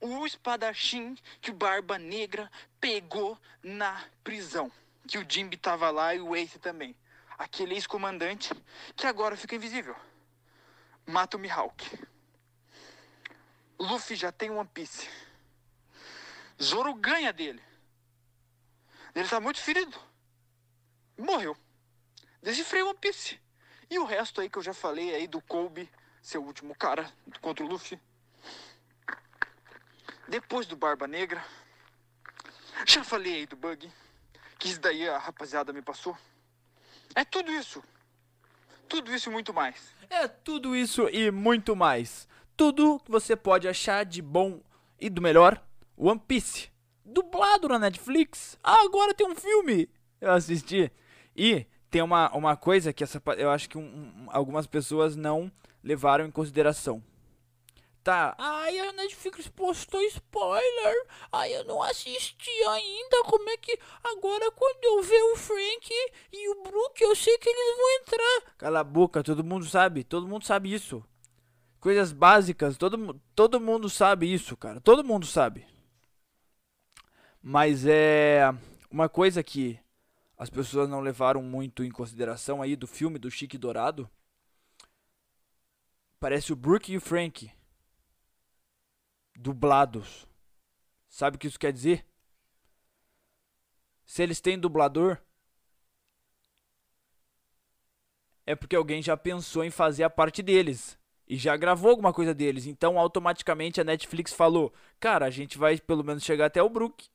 o 0.00 0.26
espadachim 0.26 1.16
que 1.40 1.50
o 1.50 1.54
Barba 1.54 1.98
Negra 1.98 2.50
pegou 2.80 3.38
na 3.62 4.04
prisão. 4.22 4.70
Que 5.06 5.18
o 5.18 5.26
Jimby 5.28 5.56
tava 5.56 5.90
lá 5.90 6.14
e 6.14 6.20
o 6.20 6.34
Ace 6.34 6.58
também. 6.58 6.94
Aquele 7.38 7.74
ex-comandante 7.74 8.52
que 8.94 9.06
agora 9.06 9.36
fica 9.36 9.54
invisível. 9.54 9.96
Mata 11.06 11.36
o 11.36 11.40
Mihawk. 11.40 11.98
Luffy 13.78 14.16
já 14.16 14.32
tem 14.32 14.50
One 14.50 14.68
Piece. 14.72 15.08
Zoro 16.60 16.94
ganha 16.94 17.32
dele. 17.32 17.62
Ele 19.16 19.26
tá 19.26 19.40
muito 19.40 19.62
ferido. 19.62 19.98
Morreu. 21.16 21.56
Decifrei 22.42 22.82
One 22.82 22.98
Piece. 22.98 23.40
E 23.88 23.98
o 23.98 24.04
resto 24.04 24.42
aí 24.42 24.50
que 24.50 24.58
eu 24.58 24.62
já 24.62 24.74
falei 24.74 25.14
aí 25.14 25.26
do 25.26 25.40
Kobe, 25.40 25.88
seu 26.20 26.44
último 26.44 26.74
cara 26.74 27.10
contra 27.40 27.64
o 27.64 27.68
Luffy. 27.68 27.98
Depois 30.28 30.66
do 30.66 30.76
Barba 30.76 31.06
Negra. 31.06 31.42
Já 32.84 33.02
falei 33.02 33.36
aí 33.36 33.46
do 33.46 33.56
Bug. 33.56 33.90
Que 34.58 34.68
isso 34.68 34.80
daí 34.80 35.08
a 35.08 35.16
rapaziada 35.16 35.72
me 35.72 35.80
passou. 35.80 36.16
É 37.14 37.24
tudo 37.24 37.50
isso. 37.50 37.82
Tudo 38.86 39.14
isso 39.14 39.30
e 39.30 39.32
muito 39.32 39.54
mais. 39.54 39.94
É 40.10 40.28
tudo 40.28 40.76
isso 40.76 41.08
e 41.08 41.30
muito 41.30 41.74
mais. 41.74 42.28
Tudo 42.54 43.00
que 43.00 43.10
você 43.10 43.34
pode 43.34 43.66
achar 43.66 44.04
de 44.04 44.20
bom 44.20 44.60
e 45.00 45.08
do 45.08 45.22
melhor 45.22 45.64
One 45.96 46.20
Piece. 46.20 46.75
Dublado 47.06 47.68
na 47.68 47.78
Netflix. 47.78 48.58
Ah, 48.62 48.82
agora 48.84 49.14
tem 49.14 49.26
um 49.26 49.36
filme. 49.36 49.88
Eu 50.20 50.32
assisti. 50.32 50.90
E 51.36 51.66
tem 51.88 52.02
uma, 52.02 52.30
uma 52.34 52.56
coisa 52.56 52.92
que 52.92 53.04
essa, 53.04 53.22
eu 53.38 53.48
acho 53.50 53.68
que 53.70 53.78
um, 53.78 53.82
um, 53.82 54.26
algumas 54.28 54.66
pessoas 54.66 55.14
não 55.14 55.50
levaram 55.82 56.26
em 56.26 56.30
consideração. 56.30 57.02
Tá. 58.02 58.34
Ai, 58.38 58.78
a 58.78 58.92
Netflix 58.92 59.48
postou 59.48 60.00
spoiler. 60.02 61.06
Ai, 61.32 61.56
eu 61.56 61.64
não 61.64 61.82
assisti 61.82 62.50
ainda. 62.68 63.24
Como 63.24 63.50
é 63.50 63.56
que. 63.56 63.76
Agora, 64.04 64.50
quando 64.52 64.84
eu 64.84 65.02
ver 65.02 65.22
o 65.32 65.36
Frank 65.36 65.90
e 66.32 66.48
o 66.50 66.62
Brook, 66.62 67.02
eu 67.02 67.16
sei 67.16 67.36
que 67.38 67.48
eles 67.48 67.76
vão 67.76 67.90
entrar. 68.00 68.52
Cala 68.58 68.80
a 68.80 68.84
boca, 68.84 69.24
todo 69.24 69.42
mundo 69.42 69.64
sabe. 69.64 70.04
Todo 70.04 70.28
mundo 70.28 70.44
sabe 70.44 70.72
isso. 70.72 71.04
Coisas 71.80 72.12
básicas. 72.12 72.76
Todo, 72.76 73.20
todo 73.34 73.60
mundo 73.60 73.90
sabe 73.90 74.32
isso, 74.32 74.56
cara. 74.56 74.80
Todo 74.80 75.02
mundo 75.02 75.26
sabe. 75.26 75.66
Mas 77.48 77.86
é. 77.86 78.42
Uma 78.90 79.08
coisa 79.08 79.40
que 79.40 79.78
as 80.36 80.50
pessoas 80.50 80.88
não 80.88 80.98
levaram 80.98 81.40
muito 81.40 81.84
em 81.84 81.92
consideração 81.92 82.60
aí 82.60 82.74
do 82.74 82.88
filme 82.88 83.20
do 83.20 83.30
Chique 83.30 83.56
Dourado. 83.56 84.10
Parece 86.18 86.52
o 86.52 86.56
Brook 86.56 86.92
e 86.92 86.96
o 86.96 87.00
Frank 87.00 87.48
dublados. 89.36 90.26
Sabe 91.08 91.36
o 91.36 91.38
que 91.38 91.46
isso 91.46 91.56
quer 91.56 91.72
dizer? 91.72 92.04
Se 94.04 94.24
eles 94.24 94.40
têm 94.40 94.58
dublador, 94.58 95.18
é 98.44 98.56
porque 98.56 98.74
alguém 98.74 99.00
já 99.00 99.16
pensou 99.16 99.62
em 99.62 99.70
fazer 99.70 100.02
a 100.02 100.10
parte 100.10 100.42
deles 100.42 100.98
e 101.28 101.36
já 101.36 101.56
gravou 101.56 101.90
alguma 101.90 102.12
coisa 102.12 102.34
deles. 102.34 102.66
Então, 102.66 102.98
automaticamente 102.98 103.80
a 103.80 103.84
Netflix 103.84 104.32
falou: 104.32 104.74
"Cara, 104.98 105.26
a 105.26 105.30
gente 105.30 105.56
vai 105.56 105.78
pelo 105.78 106.02
menos 106.02 106.24
chegar 106.24 106.46
até 106.46 106.60
o 106.60 106.68
Brook". 106.68 107.08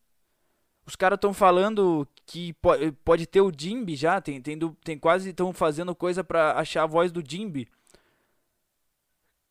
Os 0.92 0.96
caras 0.98 1.16
estão 1.16 1.34
falando 1.34 2.06
que 2.26 2.52
pode, 2.56 2.92
pode 2.92 3.26
ter 3.26 3.40
o 3.40 3.50
Jimby 3.50 3.96
já, 3.96 4.20
tem, 4.20 4.42
tem, 4.42 4.60
tem 4.84 5.00
quase 5.00 5.30
estão 5.30 5.54
fazendo 5.54 5.96
coisa 5.96 6.22
para 6.22 6.60
achar 6.60 6.84
a 6.84 6.86
voz 6.86 7.14
do 7.14 7.24
Jimby. 7.26 7.66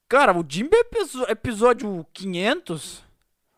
Cara, 0.06 0.38
o 0.38 0.44
Jimby 0.46 0.76
é 0.76 1.32
episódio 1.32 2.06
500. 2.12 3.02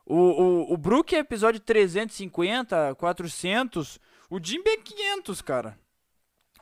O, 0.07 0.15
o, 0.15 0.73
o 0.75 0.77
Brook 0.77 1.13
é 1.13 1.19
episódio 1.19 1.59
350, 1.59 2.95
400. 2.95 3.99
O 4.31 4.39
Jimby 4.41 4.71
é 4.71 4.77
500, 4.77 5.43
cara. 5.43 5.77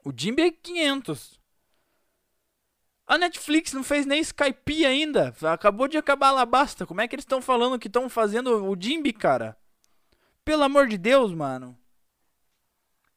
O 0.03 0.11
Jimby 0.17 0.43
é 0.45 0.51
500. 0.51 1.39
A 3.07 3.19
Netflix 3.19 3.75
não 3.75 3.85
fez 3.85 4.07
nem 4.07 4.23
Skype 4.23 4.87
ainda. 4.87 5.35
Acabou 5.53 5.87
de 5.87 5.99
acabar 5.99 6.29
a 6.29 6.31
Alabasta. 6.31 6.87
Como 6.87 7.03
é 7.03 7.07
que 7.07 7.15
eles 7.15 7.25
estão 7.25 7.43
falando 7.43 7.79
que 7.79 7.89
estão 7.89 8.09
fazendo 8.09 8.65
o 8.65 8.75
Jimby, 8.81 9.13
cara? 9.13 9.60
Pelo 10.51 10.65
amor 10.65 10.89
de 10.89 10.99
Deus, 10.99 11.33
mano. 11.33 11.79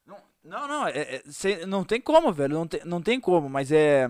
Não, 0.06 0.18
não, 0.44 0.68
não, 0.68 0.88
é, 0.88 1.16
é, 1.16 1.66
não 1.66 1.84
tem 1.84 2.00
como, 2.00 2.32
velho. 2.32 2.54
Não 2.54 2.68
tem, 2.68 2.82
não 2.86 3.02
tem 3.02 3.20
como, 3.20 3.50
mas 3.50 3.72
é. 3.72 4.08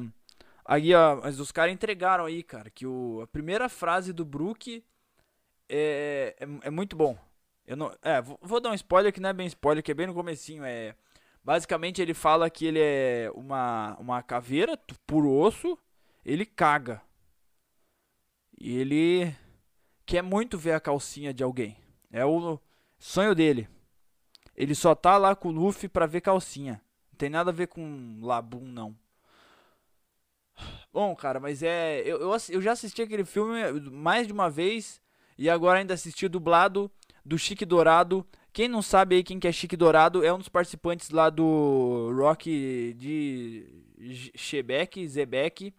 Aí, 0.66 0.94
ó, 0.94 1.22
mas 1.24 1.40
os 1.40 1.50
caras 1.50 1.74
entregaram 1.74 2.26
aí, 2.26 2.44
cara, 2.44 2.70
que 2.70 2.86
o, 2.86 3.22
a 3.22 3.28
primeira 3.28 3.70
frase 3.70 4.12
do 4.12 4.26
Brook 4.26 4.84
é, 5.70 6.36
é, 6.38 6.68
é, 6.68 6.70
muito 6.70 6.98
bom. 6.98 7.18
Eu 7.66 7.78
não, 7.78 7.96
é, 8.02 8.22
vou, 8.22 8.38
vou, 8.42 8.60
dar 8.60 8.72
um 8.72 8.74
spoiler 8.74 9.14
que 9.14 9.22
não 9.22 9.30
é 9.30 9.34
bem 9.34 9.48
spoiler, 9.48 9.82
que 9.82 9.92
é 9.92 9.96
bem 9.96 10.08
no 10.08 10.14
comecinho, 10.14 10.66
é... 10.66 10.94
Basicamente 11.42 12.02
ele 12.02 12.14
fala 12.14 12.50
que 12.50 12.66
ele 12.66 12.80
é 12.82 13.32
uma, 13.34 13.96
uma 14.02 14.22
caveira, 14.22 14.78
puro 15.08 15.32
osso, 15.32 15.80
ele 16.26 16.46
caga. 16.46 17.02
E 18.60 18.76
ele 18.78 19.34
quer 20.06 20.22
muito 20.22 20.58
ver 20.58 20.74
a 20.74 20.82
calcinha 20.82 21.34
de 21.34 21.42
alguém. 21.42 21.78
É 22.12 22.26
o 22.26 22.60
sonho 23.04 23.36
dele. 23.36 23.68
Ele 24.56 24.74
só 24.74 24.96
tá 24.96 25.18
lá 25.18 25.36
com 25.36 25.50
o 25.50 25.52
Luffy 25.52 25.90
pra 25.90 26.06
ver 26.06 26.22
calcinha. 26.22 26.82
Não 27.12 27.18
tem 27.18 27.30
nada 27.30 27.50
a 27.50 27.54
ver 27.54 27.68
com 27.68 28.20
Labum, 28.22 28.66
não. 28.66 28.96
Bom, 30.92 31.16
cara, 31.16 31.40
mas 31.40 31.62
é. 31.64 32.02
Eu, 32.02 32.22
eu, 32.22 32.32
eu, 32.50 32.62
já 32.62 32.72
assisti 32.72 33.02
aquele 33.02 33.26
filme 33.26 33.80
mais 33.92 34.28
de 34.28 34.34
uma 34.34 34.50
vez 34.50 35.02
e 35.38 35.50
agora 35.50 35.80
ainda 35.80 35.94
assisti 35.94 36.28
dublado 36.28 36.90
do 37.26 37.38
Chique 37.38 37.66
Dourado. 37.66 38.26
Quem 38.54 38.68
não 38.68 38.82
sabe 38.82 39.16
aí 39.16 39.24
quem 39.24 39.40
que 39.40 39.48
é 39.48 39.52
Chique 39.52 39.76
Dourado 39.76 40.24
é 40.24 40.32
um 40.32 40.38
dos 40.38 40.50
participantes 40.50 41.10
lá 41.10 41.30
do 41.30 42.12
Rock 42.16 42.94
de 42.96 43.84
Shebeck, 44.36 45.08
Zebek. 45.08 45.74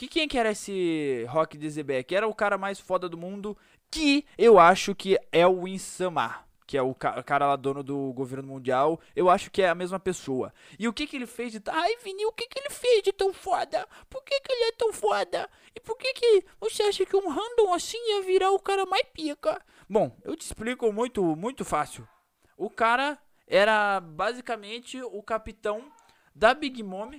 Que 0.00 0.08
quem 0.08 0.26
que 0.26 0.38
era 0.38 0.52
esse 0.52 1.26
Rock 1.28 1.58
Zebek? 1.68 2.14
Era 2.14 2.26
o 2.26 2.34
cara 2.34 2.56
mais 2.56 2.80
foda 2.80 3.06
do 3.06 3.18
mundo 3.18 3.54
que 3.90 4.24
eu 4.38 4.58
acho 4.58 4.94
que 4.94 5.20
é 5.30 5.46
o 5.46 5.68
Insama 5.68 6.42
que 6.66 6.78
é 6.78 6.82
o 6.82 6.94
cara 6.94 7.48
lá 7.48 7.56
dono 7.56 7.82
do 7.82 8.12
governo 8.12 8.46
mundial, 8.46 9.00
eu 9.16 9.28
acho 9.28 9.50
que 9.50 9.60
é 9.60 9.68
a 9.68 9.74
mesma 9.74 9.98
pessoa. 9.98 10.54
E 10.78 10.86
o 10.86 10.92
que 10.92 11.04
que 11.04 11.16
ele 11.16 11.26
fez 11.26 11.50
de... 11.50 11.60
Ai, 11.66 11.96
Vini, 11.96 12.24
o 12.24 12.32
que 12.32 12.46
que 12.46 12.60
ele 12.60 12.70
fez 12.70 13.02
de 13.02 13.12
tão 13.12 13.32
foda? 13.32 13.88
Por 14.08 14.22
que 14.22 14.40
que 14.40 14.52
ele 14.52 14.68
é 14.68 14.72
tão 14.72 14.92
foda? 14.92 15.50
E 15.74 15.80
por 15.80 15.98
que 15.98 16.14
que 16.14 16.44
você 16.60 16.84
acha 16.84 17.04
que 17.04 17.16
um 17.16 17.28
random 17.28 17.74
assim 17.74 17.98
ia 18.10 18.22
virar 18.22 18.52
o 18.52 18.60
cara 18.60 18.86
mais 18.86 19.02
pica? 19.12 19.60
Bom, 19.88 20.16
eu 20.22 20.36
te 20.36 20.42
explico 20.42 20.92
muito, 20.92 21.34
muito 21.34 21.64
fácil. 21.64 22.08
O 22.56 22.70
cara 22.70 23.18
era 23.48 23.98
basicamente 24.00 25.02
o 25.02 25.20
capitão 25.24 25.90
da 26.32 26.54
Big 26.54 26.84
Mom, 26.84 27.10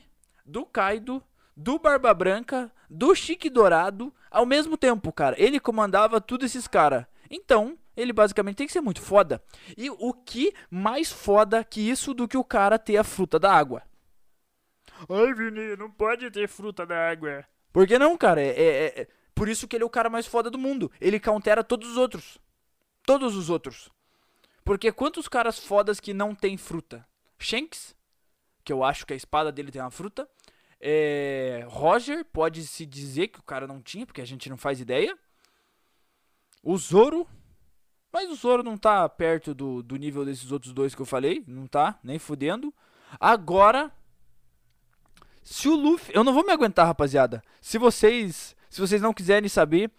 do 0.45 0.65
Kaido, 0.65 1.21
do 1.55 1.77
Barba 1.79 2.13
Branca, 2.13 2.71
do 2.89 3.13
Chique 3.15 3.49
Dourado, 3.49 4.13
ao 4.29 4.45
mesmo 4.45 4.77
tempo, 4.77 5.11
cara. 5.11 5.35
Ele 5.37 5.59
comandava 5.59 6.21
tudo 6.21 6.45
esses 6.45 6.67
caras. 6.67 7.05
Então, 7.29 7.77
ele 7.95 8.13
basicamente 8.13 8.57
tem 8.57 8.67
que 8.67 8.73
ser 8.73 8.81
muito 8.81 9.01
foda. 9.01 9.41
E 9.77 9.89
o 9.89 10.13
que 10.13 10.53
mais 10.69 11.11
foda 11.11 11.63
que 11.63 11.81
isso 11.81 12.13
do 12.13 12.27
que 12.27 12.37
o 12.37 12.43
cara 12.43 12.79
ter 12.79 12.97
a 12.97 13.03
fruta 13.03 13.39
da 13.39 13.53
água? 13.53 13.83
Ai, 15.09 15.33
Vini, 15.33 15.75
não 15.77 15.89
pode 15.89 16.29
ter 16.31 16.47
fruta 16.47 16.85
da 16.85 17.09
água. 17.09 17.45
Por 17.71 17.87
que 17.87 17.97
não, 17.97 18.17
cara? 18.17 18.41
É, 18.41 18.49
é, 18.49 19.01
é, 19.01 19.07
por 19.33 19.47
isso 19.47 19.67
que 19.67 19.75
ele 19.75 19.83
é 19.83 19.85
o 19.87 19.89
cara 19.89 20.09
mais 20.09 20.27
foda 20.27 20.49
do 20.49 20.57
mundo. 20.57 20.91
Ele 20.99 21.19
countera 21.19 21.63
todos 21.63 21.89
os 21.91 21.97
outros. 21.97 22.37
Todos 23.05 23.35
os 23.35 23.49
outros. 23.49 23.89
Porque 24.63 24.91
quantos 24.91 25.27
caras 25.27 25.57
fodas 25.57 25.99
que 25.99 26.13
não 26.13 26.35
tem 26.35 26.57
fruta? 26.57 27.05
Shanks, 27.39 27.95
que 28.63 28.71
eu 28.71 28.83
acho 28.83 29.05
que 29.05 29.13
a 29.13 29.15
espada 29.15 29.51
dele 29.51 29.71
tem 29.71 29.81
uma 29.81 29.89
fruta. 29.89 30.29
É, 30.81 31.63
Roger, 31.67 32.25
pode 32.25 32.65
se 32.65 32.87
dizer 32.87 33.27
que 33.27 33.39
o 33.39 33.43
cara 33.43 33.67
não 33.67 33.79
tinha, 33.79 34.05
porque 34.05 34.21
a 34.21 34.25
gente 34.25 34.49
não 34.49 34.57
faz 34.57 34.81
ideia. 34.81 35.15
O 36.63 36.75
Zoro, 36.77 37.27
mas 38.11 38.29
o 38.29 38.35
Zoro 38.35 38.63
não 38.63 38.77
tá 38.77 39.07
perto 39.07 39.53
do, 39.53 39.83
do 39.83 39.95
nível 39.95 40.25
desses 40.25 40.51
outros 40.51 40.73
dois 40.73 40.95
que 40.95 41.01
eu 41.01 41.05
falei. 41.05 41.43
Não 41.47 41.67
tá, 41.67 41.99
nem 42.03 42.17
fudendo. 42.17 42.73
Agora, 43.19 43.91
se 45.43 45.67
o 45.67 45.75
Luffy. 45.75 46.13
Eu 46.15 46.23
não 46.23 46.33
vou 46.33 46.45
me 46.45 46.51
aguentar, 46.51 46.85
rapaziada. 46.85 47.43
Se 47.59 47.77
vocês. 47.77 48.55
Se 48.69 48.79
vocês 48.79 49.01
não 49.01 49.13
quiserem 49.13 49.49
saber, 49.49 49.91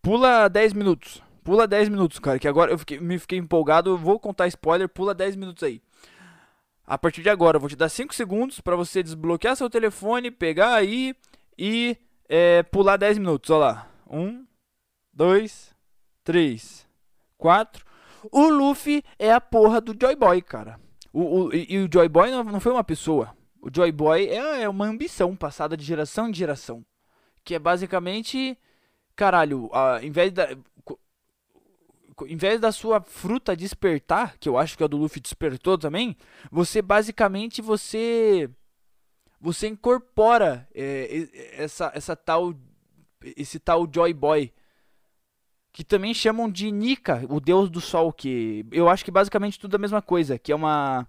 pula 0.00 0.48
10 0.48 0.72
minutos. 0.72 1.22
Pula 1.42 1.66
10 1.66 1.88
minutos, 1.88 2.18
cara. 2.18 2.38
Que 2.38 2.46
agora 2.46 2.70
eu 2.70 2.78
fiquei, 2.78 3.00
me 3.00 3.18
fiquei 3.18 3.38
empolgado. 3.38 3.90
Eu 3.90 3.96
vou 3.96 4.20
contar 4.20 4.46
spoiler. 4.46 4.88
Pula 4.88 5.12
10 5.14 5.36
minutos 5.36 5.62
aí. 5.64 5.82
A 6.90 6.98
partir 6.98 7.22
de 7.22 7.30
agora, 7.30 7.54
eu 7.56 7.60
vou 7.60 7.68
te 7.68 7.76
dar 7.76 7.88
5 7.88 8.12
segundos 8.12 8.60
para 8.60 8.74
você 8.74 9.00
desbloquear 9.00 9.54
seu 9.54 9.70
telefone, 9.70 10.28
pegar 10.28 10.74
aí 10.74 11.14
e 11.56 11.96
é, 12.28 12.64
pular 12.64 12.96
10 12.96 13.18
minutos. 13.18 13.48
Olha 13.50 13.60
lá. 13.60 13.90
1, 14.10 14.44
2, 15.12 15.72
3, 16.24 16.88
4. 17.38 17.86
O 18.32 18.48
Luffy 18.48 19.04
é 19.20 19.30
a 19.30 19.40
porra 19.40 19.80
do 19.80 19.96
Joy 19.98 20.16
Boy, 20.16 20.42
cara. 20.42 20.80
O, 21.12 21.42
o, 21.42 21.54
e, 21.54 21.78
o 21.78 21.88
Joy 21.88 22.08
Boy 22.08 22.28
não, 22.32 22.42
não 22.42 22.58
foi 22.58 22.72
uma 22.72 22.82
pessoa. 22.82 23.36
O 23.62 23.68
Joy 23.72 23.92
Boy 23.92 24.26
é, 24.26 24.62
é 24.62 24.68
uma 24.68 24.86
ambição 24.86 25.36
passada 25.36 25.76
de 25.76 25.84
geração 25.84 26.28
em 26.28 26.34
geração. 26.34 26.84
Que 27.44 27.54
é 27.54 27.60
basicamente. 27.60 28.58
Caralho, 29.14 29.70
a, 29.72 30.00
em 30.02 30.10
vez 30.10 30.32
da. 30.32 30.48
Em 32.26 32.36
vez 32.36 32.60
da 32.60 32.72
sua 32.72 33.00
fruta 33.00 33.56
despertar, 33.56 34.36
que 34.38 34.48
eu 34.48 34.58
acho 34.58 34.76
que 34.76 34.84
a 34.84 34.86
do 34.86 34.96
Luffy 34.96 35.20
despertou 35.20 35.76
também, 35.78 36.16
você 36.50 36.82
basicamente 36.82 37.62
você 37.62 38.48
você 39.40 39.68
incorpora 39.68 40.68
é, 40.74 41.28
essa 41.56 41.90
essa 41.94 42.14
tal 42.16 42.54
esse 43.36 43.58
tal 43.58 43.88
Joy 43.92 44.12
Boy 44.12 44.52
que 45.72 45.84
também 45.84 46.12
chamam 46.12 46.50
de 46.50 46.70
Nika, 46.70 47.24
o 47.28 47.40
deus 47.40 47.70
do 47.70 47.80
sol, 47.80 48.12
que 48.12 48.66
eu 48.72 48.88
acho 48.88 49.04
que 49.04 49.10
basicamente 49.10 49.58
tudo 49.58 49.74
é 49.74 49.76
a 49.76 49.80
mesma 49.80 50.02
coisa, 50.02 50.38
que 50.38 50.50
é 50.52 50.54
uma 50.54 51.06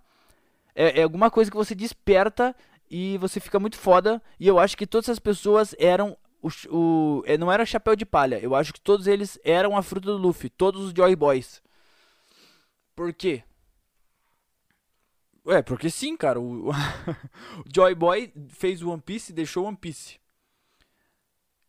é, 0.76 1.00
é 1.00 1.04
alguma 1.04 1.32
coisa 1.32 1.50
que 1.50 1.58
você 1.58 1.74
desperta 1.74 2.56
e 2.90 3.18
você 3.18 3.40
fica 3.40 3.60
muito 3.60 3.78
foda. 3.78 4.22
E 4.40 4.48
eu 4.48 4.60
acho 4.60 4.78
que 4.78 4.86
todas 4.86 5.10
as 5.10 5.20
pessoas 5.20 5.76
eram 5.80 6.18
o, 6.42 6.50
o 6.70 7.24
é, 7.26 7.38
não 7.38 7.52
era 7.52 7.66
chapéu 7.66 7.96
de 7.96 8.06
palha. 8.06 8.40
Eu 8.40 8.56
acho 8.56 8.74
que 8.74 8.82
todos 8.82 9.08
eles 9.08 9.40
eram 9.44 9.78
a 9.78 9.84
fruta 9.84 10.08
do 10.08 10.18
Luffy, 10.18 10.50
todos 10.50 10.86
os 10.86 10.94
Joy 10.94 11.16
Boys. 11.16 11.62
Por 12.96 13.14
quê? 13.14 13.44
Ué, 15.46 15.62
porque 15.62 15.90
sim, 15.90 16.16
cara. 16.18 16.40
O, 16.40 16.70
o 16.72 16.74
Joy 17.74 17.96
Boy 17.96 18.32
fez 18.50 18.82
o 18.82 18.90
One 18.90 19.02
Piece 19.02 19.32
e 19.32 19.36
deixou 19.36 19.64
o 19.66 19.68
One 19.68 19.78
Piece. 19.78 20.20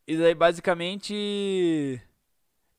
E 0.07 0.17
daí 0.17 0.35
basicamente 0.35 2.01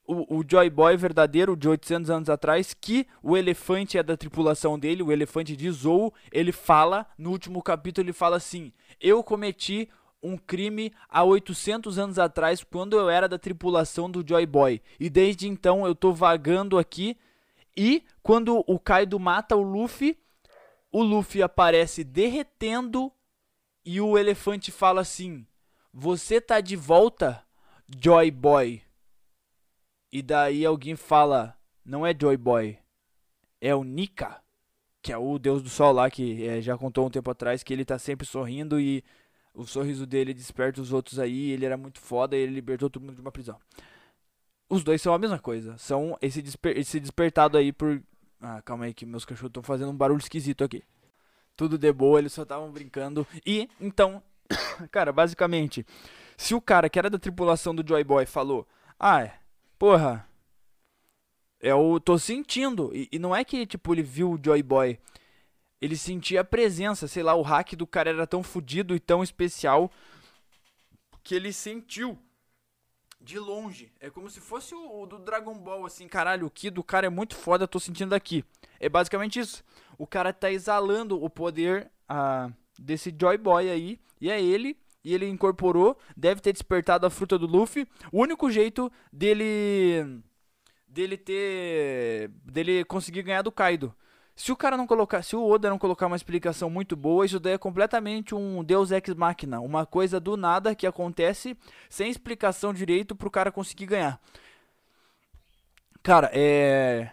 o, 0.06 0.38
o 0.38 0.44
Joy 0.46 0.68
Boy 0.68 0.96
verdadeiro 0.96 1.56
de 1.56 1.68
800 1.68 2.10
anos 2.10 2.28
atrás, 2.28 2.74
que 2.74 3.06
o 3.22 3.36
elefante 3.36 3.96
é 3.96 4.02
da 4.02 4.16
tripulação 4.16 4.78
dele, 4.78 5.02
o 5.02 5.10
elefante 5.10 5.56
de 5.56 5.70
Zou, 5.70 6.12
ele 6.30 6.52
fala, 6.52 7.06
no 7.16 7.30
último 7.30 7.62
capítulo 7.62 8.04
ele 8.04 8.12
fala 8.12 8.36
assim: 8.36 8.72
"Eu 9.00 9.24
cometi 9.24 9.88
um 10.25 10.38
crime 10.38 10.93
há 11.09 11.23
800 11.23 11.99
anos 11.99 12.19
atrás, 12.19 12.64
quando 12.64 12.97
eu 12.97 13.11
era 13.11 13.28
da 13.28 13.38
tripulação 13.38 14.11
do 14.11 14.26
Joy 14.26 14.47
Boy, 14.47 14.81
e 14.99 15.11
desde 15.11 15.47
então 15.47 15.87
eu 15.87 15.95
tô 15.95 16.12
vagando 16.12 16.78
aqui 16.78 17.16
e 17.76 18.02
quando 18.23 18.64
o 18.66 18.78
Kaido 18.78 19.21
mata 19.21 19.54
o 19.54 19.62
Luffy, 19.62 20.19
o 20.90 21.02
Luffy 21.02 21.43
aparece 21.43 22.02
derretendo 22.02 23.12
e 23.85 24.00
o 24.00 24.16
elefante 24.16 24.73
fala 24.73 25.02
assim: 25.02 25.47
"Você 25.93 26.40
tá 26.40 26.61
de 26.61 26.75
volta, 26.75 27.45
Joy 28.02 28.31
Boy?" 28.31 28.83
E 30.11 30.23
daí 30.23 30.64
alguém 30.64 30.95
fala, 30.95 31.59
não 31.85 32.07
é 32.07 32.14
Joy 32.19 32.37
Boy, 32.37 32.78
é 33.61 33.75
o 33.75 33.83
Nika, 33.83 34.40
que 35.02 35.12
é 35.12 35.19
o 35.19 35.38
deus 35.40 35.61
do 35.61 35.69
sol 35.69 35.93
lá 35.93 36.09
que 36.09 36.47
é, 36.47 36.62
já 36.62 36.78
contou 36.78 37.04
um 37.07 37.11
tempo 37.11 37.28
atrás 37.31 37.64
que 37.64 37.73
ele 37.73 37.85
tá 37.85 37.99
sempre 37.99 38.25
sorrindo 38.25 38.81
e 38.81 39.02
o 39.54 39.64
sorriso 39.66 40.06
dele 40.06 40.34
desperta 40.34 40.80
os 40.80 40.92
outros 40.92 41.18
aí, 41.18 41.50
ele 41.50 41.64
era 41.64 41.76
muito 41.76 42.00
foda 42.00 42.37
e 42.37 42.40
ele 42.40 42.54
libertou 42.54 42.90
todo 42.90 43.02
mundo 43.02 43.14
de 43.14 43.20
uma 43.20 43.32
prisão. 43.32 43.58
Os 44.68 44.82
dois 44.82 45.00
são 45.00 45.14
a 45.14 45.18
mesma 45.18 45.38
coisa, 45.38 45.78
são 45.78 46.18
esse, 46.20 46.42
desper 46.42 46.76
esse 46.76 46.99
despertado 46.99 47.56
aí 47.56 47.73
por... 47.73 48.02
Ah, 48.40 48.61
calma 48.62 48.87
aí 48.87 48.92
que 48.92 49.06
meus 49.06 49.25
cachorros 49.25 49.50
estão 49.50 49.62
fazendo 49.62 49.90
um 49.90 49.96
barulho 49.96 50.18
esquisito 50.18 50.64
aqui. 50.64 50.82
Tudo 51.56 51.78
de 51.78 51.92
boa, 51.92 52.18
eles 52.18 52.32
só 52.32 52.42
estavam 52.42 52.70
brincando. 52.70 53.26
E, 53.46 53.68
então, 53.80 54.23
cara, 54.90 55.12
basicamente, 55.12 55.87
se 56.37 56.54
o 56.54 56.61
cara 56.61 56.88
que 56.88 56.99
era 56.99 57.08
da 57.08 57.18
tripulação 57.18 57.75
do 57.75 57.87
Joy 57.87 58.02
Boy 58.04 58.26
falou, 58.26 58.66
ah, 58.99 59.23
é, 59.23 59.34
porra, 59.78 60.28
eu 61.61 62.00
tô 62.04 62.18
sentindo. 62.18 62.90
E, 62.94 63.08
e, 63.12 63.18
não 63.18 63.34
é 63.34 63.44
que, 63.44 63.66
tipo, 63.66 63.94
ele 63.94 64.02
viu 64.02 64.32
o 64.32 64.40
Joy 64.42 64.62
Boy. 64.62 64.99
Ele 65.84 65.98
sentia 65.98 66.40
a 66.40 66.44
presença, 66.44 67.06
sei 67.06 67.22
lá, 67.22 67.34
o 67.34 67.42
hack 67.42 67.74
do 67.74 67.86
cara 67.86 68.08
era 68.08 68.26
tão 68.26 68.42
fodido 68.42 68.96
e 68.96 68.98
tão 68.98 69.22
especial 69.22 69.92
que 71.22 71.34
ele 71.34 71.52
sentiu 71.52 72.18
de 73.20 73.38
longe. 73.38 73.92
É 74.00 74.08
como 74.08 74.30
se 74.30 74.40
fosse 74.40 74.74
o, 74.74 75.02
o, 75.02 75.06
do 75.06 75.18
Dragon 75.18 75.58
Ball, 75.58 75.84
assim, 75.84 76.08
caralho, 76.08 76.46
o 76.46 76.50
Ki 76.50 76.70
do 76.70 76.82
cara 76.82 77.06
é 77.06 77.10
muito 77.10 77.36
foda, 77.36 77.68
tô 77.68 77.78
sentindo 77.78 78.14
aqui. 78.14 78.42
É 78.80 78.88
basicamente 78.88 79.38
isso. 79.38 79.62
O 79.98 80.06
cara 80.06 80.32
tá 80.32 80.50
exalando 80.50 81.22
o 81.22 81.28
poder 81.28 81.90
ah, 82.08 82.50
desse 82.78 83.14
Joy 83.14 83.36
Boy 83.36 83.68
aí, 83.68 84.00
e 84.18 84.30
é 84.30 84.42
ele 84.42 84.78
e 85.04 85.12
ele 85.12 85.28
incorporou, 85.28 85.98
deve 86.16 86.40
ter 86.40 86.54
despertado 86.54 87.06
a 87.06 87.10
fruta 87.10 87.38
do 87.38 87.47
Luffy. 87.47 87.86
O 88.10 88.23
único 88.23 88.50
jeito 88.50 88.90
dele 89.12 90.23
dele 90.88 91.18
ter 91.18 92.30
dele 92.42 92.86
conseguir 92.86 93.23
ganhar 93.23 93.42
do 93.42 93.52
Kaido. 93.52 93.94
Se 94.36 94.50
o 94.50 94.56
cara 94.56 94.76
não 94.76 94.86
colocar, 94.86 95.23
se 95.23 95.36
o 95.36 95.44
Oda 95.44 95.70
não 95.70 95.78
colocar 95.78 96.06
uma 96.06 96.16
explicação 96.16 96.68
muito 96.68 96.97
boa, 96.97 97.25
isso 97.25 97.38
daí 97.38 97.54
é 97.54 97.58
completamente 97.58 98.34
um 98.34 98.64
Deus 98.64 98.90
ex 98.90 99.14
machina, 99.14 99.60
uma 99.60 99.86
coisa 99.86 100.18
do 100.18 100.36
nada 100.36 100.75
que 100.75 100.86
acontece 100.86 101.56
sem 101.88 102.10
explicação 102.10 102.75
direito 102.75 103.14
pro 103.14 103.30
cara 103.30 103.52
conseguir 103.52 103.86
ganhar. 103.86 104.20
Cara, 106.02 106.30
é 106.32 107.12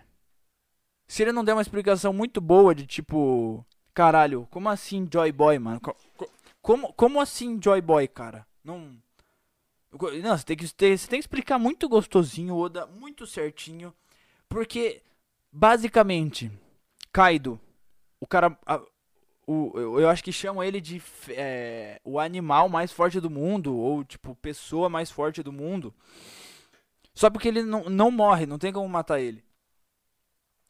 se 1.12 1.24
ele 1.24 1.34
não 1.34 1.44
der 1.44 1.52
uma 1.52 1.62
explicação 1.62 2.14
muito 2.14 2.40
boa 2.40 2.74
de 2.74 2.88
tipo, 2.88 3.66
caralho, 3.94 4.48
como 4.50 4.70
assim 4.70 5.06
Joy 5.12 5.30
Boy, 5.34 5.60
mano? 5.60 5.82
Como, 6.62 6.94
como 6.94 7.20
assim 7.20 7.60
Joy 7.62 7.82
Boy, 7.82 8.08
cara? 8.08 8.48
Não. 8.64 8.98
Não, 10.24 10.38
você 10.38 10.46
tem, 10.46 10.56
que, 10.56 10.66
você 10.66 11.08
tem 11.10 11.20
que 11.20 11.26
explicar 11.26 11.60
muito 11.60 11.90
gostosinho, 11.90 12.56
Oda, 12.56 12.86
muito 12.86 13.28
certinho. 13.28 13.94
Porque, 14.48 15.02
basicamente, 15.52 16.50
Kaido, 17.12 17.60
o 18.20 18.28
cara. 18.28 18.58
A, 18.66 18.82
o, 19.48 19.72
eu, 19.76 20.00
eu 20.00 20.10
acho 20.10 20.24
que 20.24 20.32
chamam 20.32 20.64
ele 20.64 20.80
de 20.80 21.02
é, 21.30 22.00
o 22.04 22.20
animal 22.20 22.70
mais 22.70 22.92
forte 22.92 23.20
do 23.20 23.30
mundo, 23.30 23.76
ou 23.76 24.04
tipo, 24.04 24.36
pessoa 24.36 24.90
mais 24.90 25.12
forte 25.12 25.44
do 25.44 25.52
mundo. 25.52 25.94
Só 27.14 27.30
porque 27.30 27.48
ele 27.48 27.64
não, 27.64 27.90
não 27.90 28.12
morre, 28.12 28.46
não 28.46 28.58
tem 28.58 28.72
como 28.72 28.88
matar 28.88 29.20
ele. 29.20 29.44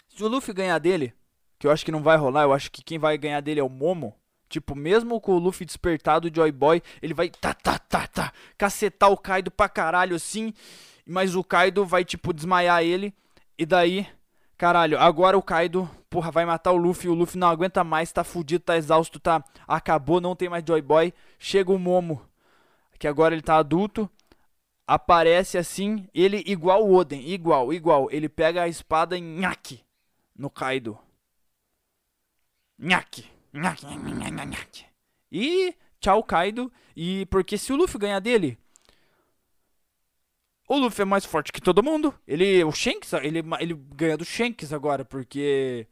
Se 0.09 0.23
o 0.23 0.27
Luffy 0.27 0.53
ganhar 0.53 0.79
dele, 0.79 1.13
que 1.59 1.67
eu 1.67 1.71
acho 1.71 1.85
que 1.85 1.91
não 1.91 2.01
vai 2.01 2.17
rolar, 2.17 2.43
eu 2.43 2.53
acho 2.53 2.71
que 2.71 2.83
quem 2.83 2.97
vai 2.97 3.17
ganhar 3.17 3.41
dele 3.41 3.59
é 3.59 3.63
o 3.63 3.69
Momo. 3.69 4.15
Tipo, 4.49 4.75
mesmo 4.75 5.21
com 5.21 5.33
o 5.33 5.39
Luffy 5.39 5.65
despertado, 5.65 6.27
o 6.27 6.35
Joy 6.35 6.51
Boy, 6.51 6.81
ele 7.01 7.13
vai 7.13 7.29
tá, 7.29 7.53
tá, 7.53 7.79
tá, 7.79 8.05
tá, 8.07 8.33
cacetar 8.57 9.09
o 9.09 9.17
Kaido 9.17 9.49
pra 9.49 9.69
caralho 9.69 10.15
assim. 10.15 10.53
Mas 11.05 11.35
o 11.35 11.43
Kaido 11.43 11.85
vai, 11.85 12.03
tipo, 12.03 12.33
desmaiar 12.33 12.83
ele. 12.83 13.13
E 13.57 13.65
daí, 13.65 14.07
caralho, 14.61 14.99
agora 14.99 15.35
o 15.35 15.41
Kaido, 15.41 15.89
porra, 16.07 16.29
vai 16.29 16.45
matar 16.45 16.71
o 16.71 16.77
Luffy. 16.77 17.09
O 17.09 17.15
Luffy 17.15 17.39
não 17.39 17.47
aguenta 17.47 17.83
mais, 17.83 18.11
tá 18.11 18.23
fudido, 18.23 18.63
tá 18.63 18.77
exausto, 18.77 19.19
tá. 19.19 19.43
Acabou, 19.67 20.21
não 20.21 20.35
tem 20.35 20.49
mais 20.49 20.63
Joy 20.63 20.83
Boy. 20.83 21.11
Chega 21.39 21.71
o 21.71 21.79
Momo, 21.79 22.21
que 22.99 23.07
agora 23.07 23.33
ele 23.33 23.41
tá 23.41 23.55
adulto. 23.57 24.07
Aparece 24.85 25.57
assim, 25.57 26.07
ele 26.13 26.43
igual 26.45 26.87
o 26.87 26.93
Oden, 26.93 27.27
igual, 27.27 27.73
igual. 27.73 28.07
Ele 28.11 28.29
pega 28.29 28.61
a 28.61 28.67
espada 28.67 29.17
e 29.17 29.21
nhaque 29.21 29.81
no 30.35 30.47
Kaido. 30.47 30.95
Nhaque. 32.77 33.27
E 35.31 35.75
tchau 35.99 36.23
Kaido. 36.23 36.71
E 36.95 37.25
porque 37.31 37.57
se 37.57 37.73
o 37.73 37.75
Luffy 37.75 37.99
ganhar 37.99 38.19
dele, 38.19 38.59
o 40.75 40.79
Luffy 40.79 41.01
é 41.01 41.05
mais 41.05 41.25
forte 41.25 41.51
que 41.51 41.59
todo 41.59 41.83
mundo. 41.83 42.13
Ele, 42.25 42.63
o 42.63 42.71
Shanks, 42.71 43.11
ele, 43.13 43.43
ele 43.59 43.73
ganha 43.73 44.15
do 44.15 44.23
Shanks 44.23 44.71
agora, 44.71 45.03
porque 45.03 45.85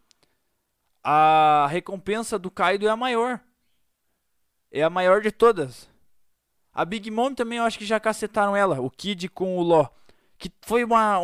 a 1.04 1.68
recompensa 1.70 2.40
do 2.40 2.50
Kaido 2.50 2.88
é 2.88 2.90
a 2.90 2.96
maior. 2.96 3.42
É 4.72 4.82
a 4.82 4.90
maior 4.90 5.22
de 5.22 5.32
todas. 5.32 5.90
A 6.74 6.86
Big 6.86 7.12
Mom 7.12 7.34
também 7.34 7.58
eu 7.58 7.66
acho 7.66 7.78
que 7.78 7.86
já 7.86 8.00
cacetaram 8.00 8.56
ela, 8.56 8.80
o 8.80 8.90
Kid 8.90 9.28
com 9.28 9.58
o 9.58 9.64
Law. 9.64 9.94
Que 10.38 10.50
foi 10.62 10.86
uma. 10.86 11.20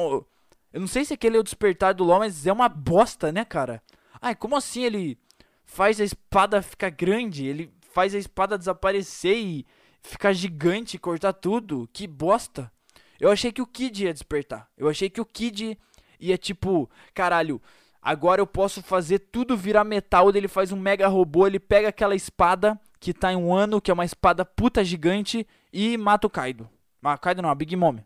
Eu 0.73 0.81
não 0.81 0.87
sei 0.87 1.05
se 1.05 1.13
aquele 1.13 1.37
é 1.37 1.39
o 1.39 1.43
despertar 1.43 1.93
do 1.93 2.03
Law, 2.03 2.19
mas 2.19 2.45
é 2.45 2.51
uma 2.51 2.67
bosta, 2.67 3.31
né, 3.31 3.45
cara? 3.45 3.81
Ai, 4.21 4.35
como 4.35 4.57
assim 4.57 4.83
ele 4.83 5.17
faz 5.63 6.01
a 6.01 6.03
espada 6.03 6.61
ficar 6.61 6.89
grande, 6.89 7.45
ele 7.45 7.73
faz 7.93 8.13
a 8.13 8.17
espada 8.17 8.57
desaparecer 8.57 9.37
e 9.37 9.65
ficar 10.03 10.33
gigante, 10.33 10.97
cortar 10.97 11.31
tudo. 11.31 11.87
Que 11.93 12.05
bosta. 12.05 12.69
Eu 13.19 13.31
achei 13.31 13.51
que 13.51 13.61
o 13.61 13.67
Kid 13.67 14.05
ia 14.05 14.13
despertar. 14.13 14.67
Eu 14.77 14.89
achei 14.89 15.09
que 15.09 15.21
o 15.21 15.25
Kid 15.25 15.77
ia 16.19 16.37
tipo, 16.37 16.89
caralho, 17.13 17.61
agora 18.01 18.41
eu 18.41 18.47
posso 18.47 18.81
fazer 18.81 19.19
tudo 19.19 19.55
virar 19.55 19.83
metal. 19.83 20.29
Ele 20.29 20.47
faz 20.47 20.71
um 20.71 20.79
mega 20.79 21.07
robô, 21.07 21.47
ele 21.47 21.59
pega 21.59 21.89
aquela 21.89 22.15
espada 22.15 22.79
que 22.99 23.13
tá 23.13 23.31
em 23.31 23.35
um 23.35 23.53
ano, 23.53 23.79
que 23.79 23.91
é 23.91 23.93
uma 23.93 24.05
espada 24.05 24.43
puta 24.43 24.83
gigante, 24.83 25.45
e 25.71 25.97
mata 25.97 26.25
o 26.25 26.29
Kaido. 26.29 26.67
Ah, 27.03 27.17
Kaido 27.17 27.41
não, 27.41 27.49
a 27.49 27.55
Big 27.55 27.75
Mom. 27.75 27.97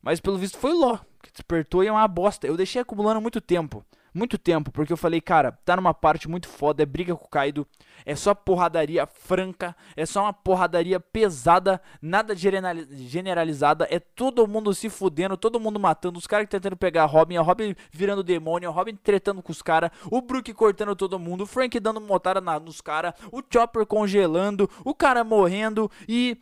Mas 0.00 0.20
pelo 0.20 0.38
visto 0.38 0.56
foi 0.56 0.72
o 0.72 0.78
Ló 0.78 0.98
que 1.22 1.30
despertou 1.32 1.84
e 1.84 1.88
é 1.88 1.92
uma 1.92 2.06
bosta. 2.08 2.46
Eu 2.46 2.56
deixei 2.56 2.80
acumulando 2.80 3.20
muito 3.20 3.40
tempo 3.40 3.84
muito 4.14 4.38
tempo, 4.38 4.70
porque 4.70 4.92
eu 4.92 4.96
falei, 4.96 5.20
cara, 5.20 5.52
tá 5.64 5.76
numa 5.76 5.94
parte 5.94 6.28
muito 6.28 6.48
foda, 6.48 6.82
é 6.82 6.86
briga 6.86 7.14
com 7.14 7.24
o 7.24 7.28
Kaido, 7.28 7.66
é 8.04 8.14
só 8.14 8.34
porradaria 8.34 9.06
franca, 9.06 9.76
é 9.96 10.06
só 10.06 10.22
uma 10.22 10.32
porradaria 10.32 10.98
pesada, 10.98 11.80
nada 12.00 12.34
generalizada, 12.34 13.86
é 13.90 13.98
todo 13.98 14.46
mundo 14.46 14.74
se 14.74 14.88
fudendo, 14.88 15.36
todo 15.36 15.60
mundo 15.60 15.78
matando, 15.78 16.18
os 16.18 16.26
caras 16.26 16.48
tentando 16.48 16.76
pegar 16.76 17.04
a 17.04 17.06
Robin, 17.06 17.36
a 17.36 17.42
Robin 17.42 17.74
virando 17.90 18.22
demônio, 18.22 18.68
a 18.68 18.72
Robin 18.72 18.96
tretando 18.96 19.42
com 19.42 19.52
os 19.52 19.62
caras, 19.62 19.90
o 20.10 20.20
Brook 20.20 20.52
cortando 20.54 20.96
todo 20.96 21.18
mundo, 21.18 21.44
o 21.44 21.46
Frank 21.46 21.78
dando 21.78 22.00
motada 22.00 22.40
nos 22.60 22.80
caras, 22.80 23.14
o 23.30 23.42
Chopper 23.48 23.86
congelando, 23.86 24.68
o 24.84 24.94
cara 24.94 25.22
morrendo 25.22 25.90
e 26.08 26.40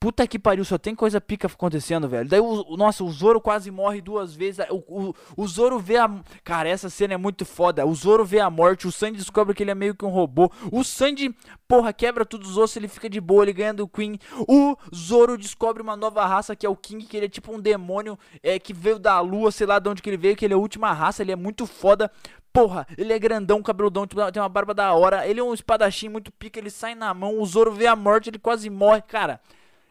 Puta 0.00 0.26
que 0.26 0.38
pariu, 0.38 0.64
só 0.64 0.78
tem 0.78 0.94
coisa 0.94 1.20
pica 1.20 1.46
acontecendo, 1.46 2.08
velho. 2.08 2.26
Daí, 2.26 2.40
o, 2.40 2.74
nossa, 2.74 3.04
o 3.04 3.10
Zoro 3.10 3.38
quase 3.38 3.70
morre 3.70 4.00
duas 4.00 4.34
vezes. 4.34 4.64
O, 4.70 4.76
o, 4.88 5.14
o 5.36 5.46
Zoro 5.46 5.78
vê 5.78 5.98
a. 5.98 6.10
Cara, 6.42 6.70
essa 6.70 6.88
cena 6.88 7.12
é 7.12 7.16
muito 7.18 7.44
foda. 7.44 7.84
O 7.84 7.94
Zoro 7.94 8.24
vê 8.24 8.40
a 8.40 8.48
morte. 8.48 8.88
O 8.88 8.92
Sandy 8.92 9.18
descobre 9.18 9.54
que 9.54 9.62
ele 9.62 9.72
é 9.72 9.74
meio 9.74 9.94
que 9.94 10.02
um 10.02 10.08
robô. 10.08 10.50
O 10.72 10.82
Sandy, 10.82 11.36
porra, 11.68 11.92
quebra 11.92 12.24
todos 12.24 12.52
os 12.52 12.56
ossos. 12.56 12.78
Ele 12.78 12.88
fica 12.88 13.10
de 13.10 13.20
boa, 13.20 13.44
ele 13.44 13.52
ganha 13.52 13.74
do 13.74 13.86
Queen. 13.86 14.18
O 14.48 14.74
Zoro 14.94 15.36
descobre 15.36 15.82
uma 15.82 15.98
nova 15.98 16.26
raça 16.26 16.56
que 16.56 16.64
é 16.64 16.68
o 16.70 16.76
King, 16.76 17.04
que 17.04 17.18
ele 17.18 17.26
é 17.26 17.28
tipo 17.28 17.54
um 17.54 17.60
demônio 17.60 18.18
é, 18.42 18.58
que 18.58 18.72
veio 18.72 18.98
da 18.98 19.20
lua, 19.20 19.52
sei 19.52 19.66
lá 19.66 19.78
de 19.78 19.86
onde 19.90 20.00
que 20.00 20.08
ele 20.08 20.16
veio, 20.16 20.34
que 20.34 20.46
ele 20.46 20.54
é 20.54 20.56
a 20.56 20.60
última 20.60 20.94
raça. 20.94 21.20
Ele 21.22 21.32
é 21.32 21.36
muito 21.36 21.66
foda. 21.66 22.10
Porra, 22.54 22.86
ele 22.96 23.12
é 23.12 23.18
grandão, 23.18 23.62
cabeludão, 23.62 24.06
tipo, 24.06 24.32
tem 24.32 24.40
uma 24.40 24.48
barba 24.48 24.72
da 24.72 24.94
hora. 24.94 25.28
Ele 25.28 25.40
é 25.40 25.42
um 25.42 25.52
espadachim 25.52 26.08
muito 26.08 26.32
pica, 26.32 26.58
ele 26.58 26.70
sai 26.70 26.94
na 26.94 27.12
mão. 27.12 27.38
O 27.38 27.44
Zoro 27.44 27.70
vê 27.70 27.86
a 27.86 27.94
morte, 27.94 28.30
ele 28.30 28.38
quase 28.38 28.70
morre. 28.70 29.02
Cara. 29.02 29.38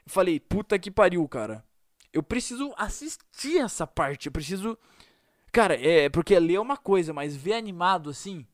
Falei, 0.10 0.40
puta 0.40 0.80
que 0.80 0.90
pariu, 0.90 1.28
cara. 1.28 1.64
Eu 2.12 2.24
preciso 2.24 2.74
assistir 2.76 3.60
essa 3.60 3.86
parte. 3.86 4.26
Eu 4.26 4.32
preciso. 4.32 4.78
Cara, 5.52 5.76
é 5.76 6.10
porque 6.10 6.38
ler 6.40 6.56
é 6.56 6.60
uma 6.60 6.78
coisa, 6.78 7.14
mas 7.14 7.36
ver 7.36 7.54
animado 7.54 8.10
assim. 8.10 8.46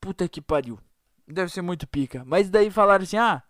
Puta 0.00 0.28
que 0.28 0.40
pariu. 0.40 0.80
Deve 1.26 1.52
ser 1.52 1.62
muito 1.62 1.86
pica. 1.86 2.24
Mas 2.26 2.50
daí 2.50 2.70
falaram 2.70 3.04
assim: 3.04 3.16
ah, 3.16 3.40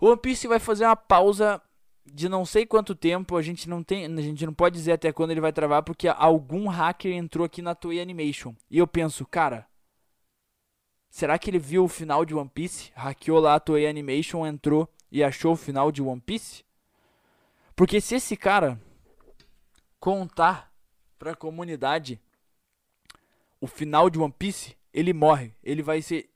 One 0.00 0.18
Piece 0.18 0.48
vai 0.48 0.58
fazer 0.58 0.86
uma 0.86 0.96
pausa 0.96 1.60
de 2.06 2.30
não 2.30 2.46
sei 2.46 2.64
quanto 2.64 2.94
tempo. 2.94 3.36
A 3.36 3.42
gente 3.42 3.68
não 3.68 3.82
tem. 3.82 4.06
A 4.06 4.22
gente 4.22 4.46
não 4.46 4.54
pode 4.54 4.74
dizer 4.76 4.92
até 4.92 5.12
quando 5.12 5.32
ele 5.32 5.40
vai 5.40 5.52
travar, 5.52 5.82
porque 5.82 6.08
algum 6.08 6.66
hacker 6.66 7.12
entrou 7.12 7.44
aqui 7.44 7.60
na 7.60 7.74
Toei 7.74 8.00
Animation. 8.00 8.54
E 8.70 8.78
eu 8.78 8.86
penso, 8.86 9.26
cara. 9.26 9.66
Será 11.10 11.38
que 11.38 11.50
ele 11.50 11.58
viu 11.58 11.84
o 11.84 11.88
final 11.88 12.24
de 12.24 12.34
One 12.34 12.48
Piece? 12.48 12.90
Hackeou 12.94 13.40
lá 13.40 13.56
a 13.56 13.60
Toei 13.60 13.86
Animation, 13.86 14.46
entrou 14.46 14.88
e 15.10 15.24
achou 15.24 15.52
o 15.52 15.56
final 15.56 15.90
de 15.90 16.00
One 16.00 16.20
Piece? 16.20 16.64
Porque 17.80 17.98
se 17.98 18.16
esse 18.16 18.36
cara 18.36 18.78
contar 19.98 20.70
pra 21.18 21.34
comunidade 21.34 22.20
o 23.58 23.66
final 23.66 24.10
de 24.10 24.18
One 24.18 24.34
Piece, 24.38 24.76
ele 24.92 25.14
morre. 25.14 25.54
Ele 25.64 25.82
vai 25.82 26.02
ser. 26.02 26.28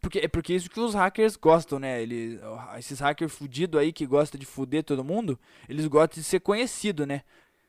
Porque, 0.00 0.20
é 0.20 0.28
porque 0.28 0.52
é 0.52 0.56
isso 0.56 0.70
que 0.70 0.78
os 0.78 0.94
hackers 0.94 1.34
gostam, 1.34 1.80
né? 1.80 2.00
Ele, 2.00 2.38
esses 2.78 3.00
hackers 3.00 3.32
fudidos 3.32 3.80
aí 3.80 3.92
que 3.92 4.06
gostam 4.06 4.38
de 4.38 4.46
fuder 4.46 4.84
todo 4.84 5.02
mundo, 5.02 5.36
eles 5.68 5.88
gostam 5.88 6.22
de 6.22 6.28
ser 6.28 6.38
conhecido, 6.38 7.04
né? 7.04 7.24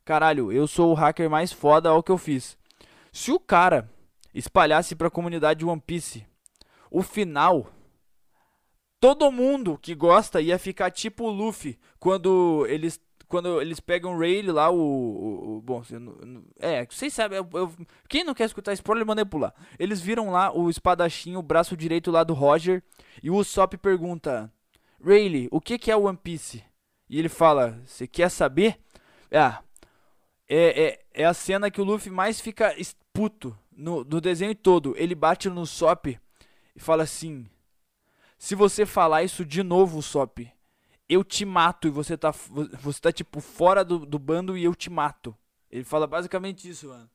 Caralho, 0.06 0.52
eu 0.52 0.68
sou 0.68 0.92
o 0.92 0.94
hacker 0.94 1.28
mais 1.28 1.52
foda 1.52 1.90
ao 1.90 2.04
que 2.04 2.12
eu 2.12 2.20
fiz. 2.20 2.56
Se 3.12 3.32
o 3.32 3.40
cara 3.40 3.90
espalhasse 4.36 4.96
pra 4.96 5.10
comunidade 5.10 5.62
de 5.62 5.66
One 5.66 5.82
Piece 5.82 6.28
o 6.92 7.02
final 7.02 7.74
todo 9.00 9.32
mundo 9.32 9.80
que 9.82 9.96
gosta 9.96 10.42
ia 10.42 10.60
ficar 10.60 10.92
tipo 10.92 11.24
o 11.24 11.32
Luffy 11.32 11.80
quando 12.00 12.66
eles 12.68 13.00
quando 13.28 13.62
eles 13.62 13.80
pegam 13.80 14.16
o 14.16 14.20
Rayleigh 14.20 14.52
lá, 14.52 14.70
o. 14.70 14.78
o, 14.78 15.58
o 15.58 15.62
bom, 15.62 15.82
é, 16.60 16.86
vocês 16.86 17.14
sabem. 17.14 17.38
Eu, 17.38 17.50
eu, 17.54 17.72
quem 18.08 18.24
não 18.24 18.34
quer 18.34 18.46
escutar 18.46 18.74
spoiler, 18.74 19.06
mandei 19.06 19.26
pular. 19.26 19.54
Eles 19.78 20.02
viram 20.02 20.32
lá 20.32 20.56
o 20.56 20.70
espadachim, 20.70 21.36
o 21.36 21.42
braço 21.42 21.76
direito 21.76 22.12
lá 22.12 22.24
do 22.24 22.34
Roger. 22.34 22.84
E 23.22 23.30
o 23.30 23.36
Usopp 23.36 23.78
pergunta: 23.78 24.52
Rayleigh, 25.04 25.48
o 25.52 25.60
que, 25.60 25.78
que 25.78 25.92
é 25.92 25.96
One 25.96 26.18
Piece? 26.18 26.64
E 27.10 27.20
ele 27.20 27.30
fala: 27.30 27.82
Você 27.86 28.08
quer 28.08 28.30
saber? 28.30 28.80
Ah, 29.32 29.62
é, 30.48 30.84
é, 30.84 31.24
é 31.24 31.26
a 31.26 31.34
cena 31.34 31.72
que 31.72 31.82
o 31.82 31.84
Luffy 31.84 32.12
mais 32.12 32.40
fica 32.40 32.76
puto 33.12 33.58
no, 33.76 34.04
no 34.04 34.22
desenho 34.22 34.56
todo. 34.56 34.94
Ele 34.98 35.16
bate 35.16 35.50
no 35.50 35.62
Usopp 35.62 36.20
e 36.76 36.80
fala 36.80 37.04
assim: 37.04 37.48
Se 38.38 38.56
você 38.56 38.86
falar 38.86 39.24
isso 39.24 39.46
de 39.46 39.64
novo, 39.64 39.98
Usopp, 39.98 40.52
eu 41.08 41.24
te 41.24 41.46
mato 41.46 41.88
e 41.88 41.92
você 41.92 42.18
tá, 42.18 42.32
você 42.82 43.00
tá 43.00 43.12
tipo 43.12 43.40
fora 43.40 43.84
do, 43.84 44.06
do 44.06 44.18
bando 44.18 44.58
e 44.58 44.64
eu 44.64 44.74
te 44.74 44.90
mato. 44.90 45.36
Ele 45.70 45.84
fala 45.84 46.08
basicamente 46.08 46.70
isso, 46.70 46.88
mano. 46.88 47.10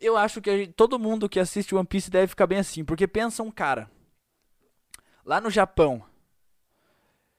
Eu 0.00 0.16
acho 0.16 0.40
que 0.40 0.56
gente, 0.56 0.72
todo 0.72 0.98
mundo 0.98 1.28
que 1.28 1.38
assiste 1.38 1.74
One 1.74 1.86
Piece 1.86 2.10
deve 2.10 2.28
ficar 2.28 2.46
bem 2.46 2.58
assim, 2.58 2.84
porque 2.84 3.06
pensa 3.06 3.42
um 3.42 3.50
cara 3.50 3.90
lá 5.24 5.40
no 5.40 5.50
Japão 5.50 6.04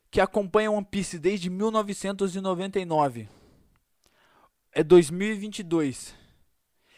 que 0.10 0.22
acompanha 0.22 0.72
One 0.72 0.86
Piece 0.86 1.20
desde 1.20 1.50
1999. 1.50 3.28
É 4.72 4.84
2022. 4.84 6.16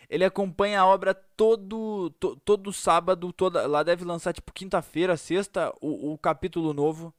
Ele 0.09 0.23
acompanha 0.23 0.81
a 0.81 0.85
obra 0.85 1.13
todo 1.13 2.09
to, 2.11 2.35
todo 2.37 2.71
sábado, 2.71 3.33
toda 3.33 3.67
lá 3.67 3.83
deve 3.83 4.05
lançar 4.05 4.33
tipo 4.33 4.53
quinta-feira, 4.53 5.17
sexta, 5.17 5.73
o, 5.81 6.13
o 6.13 6.17
capítulo 6.17 6.73
novo. 6.73 7.13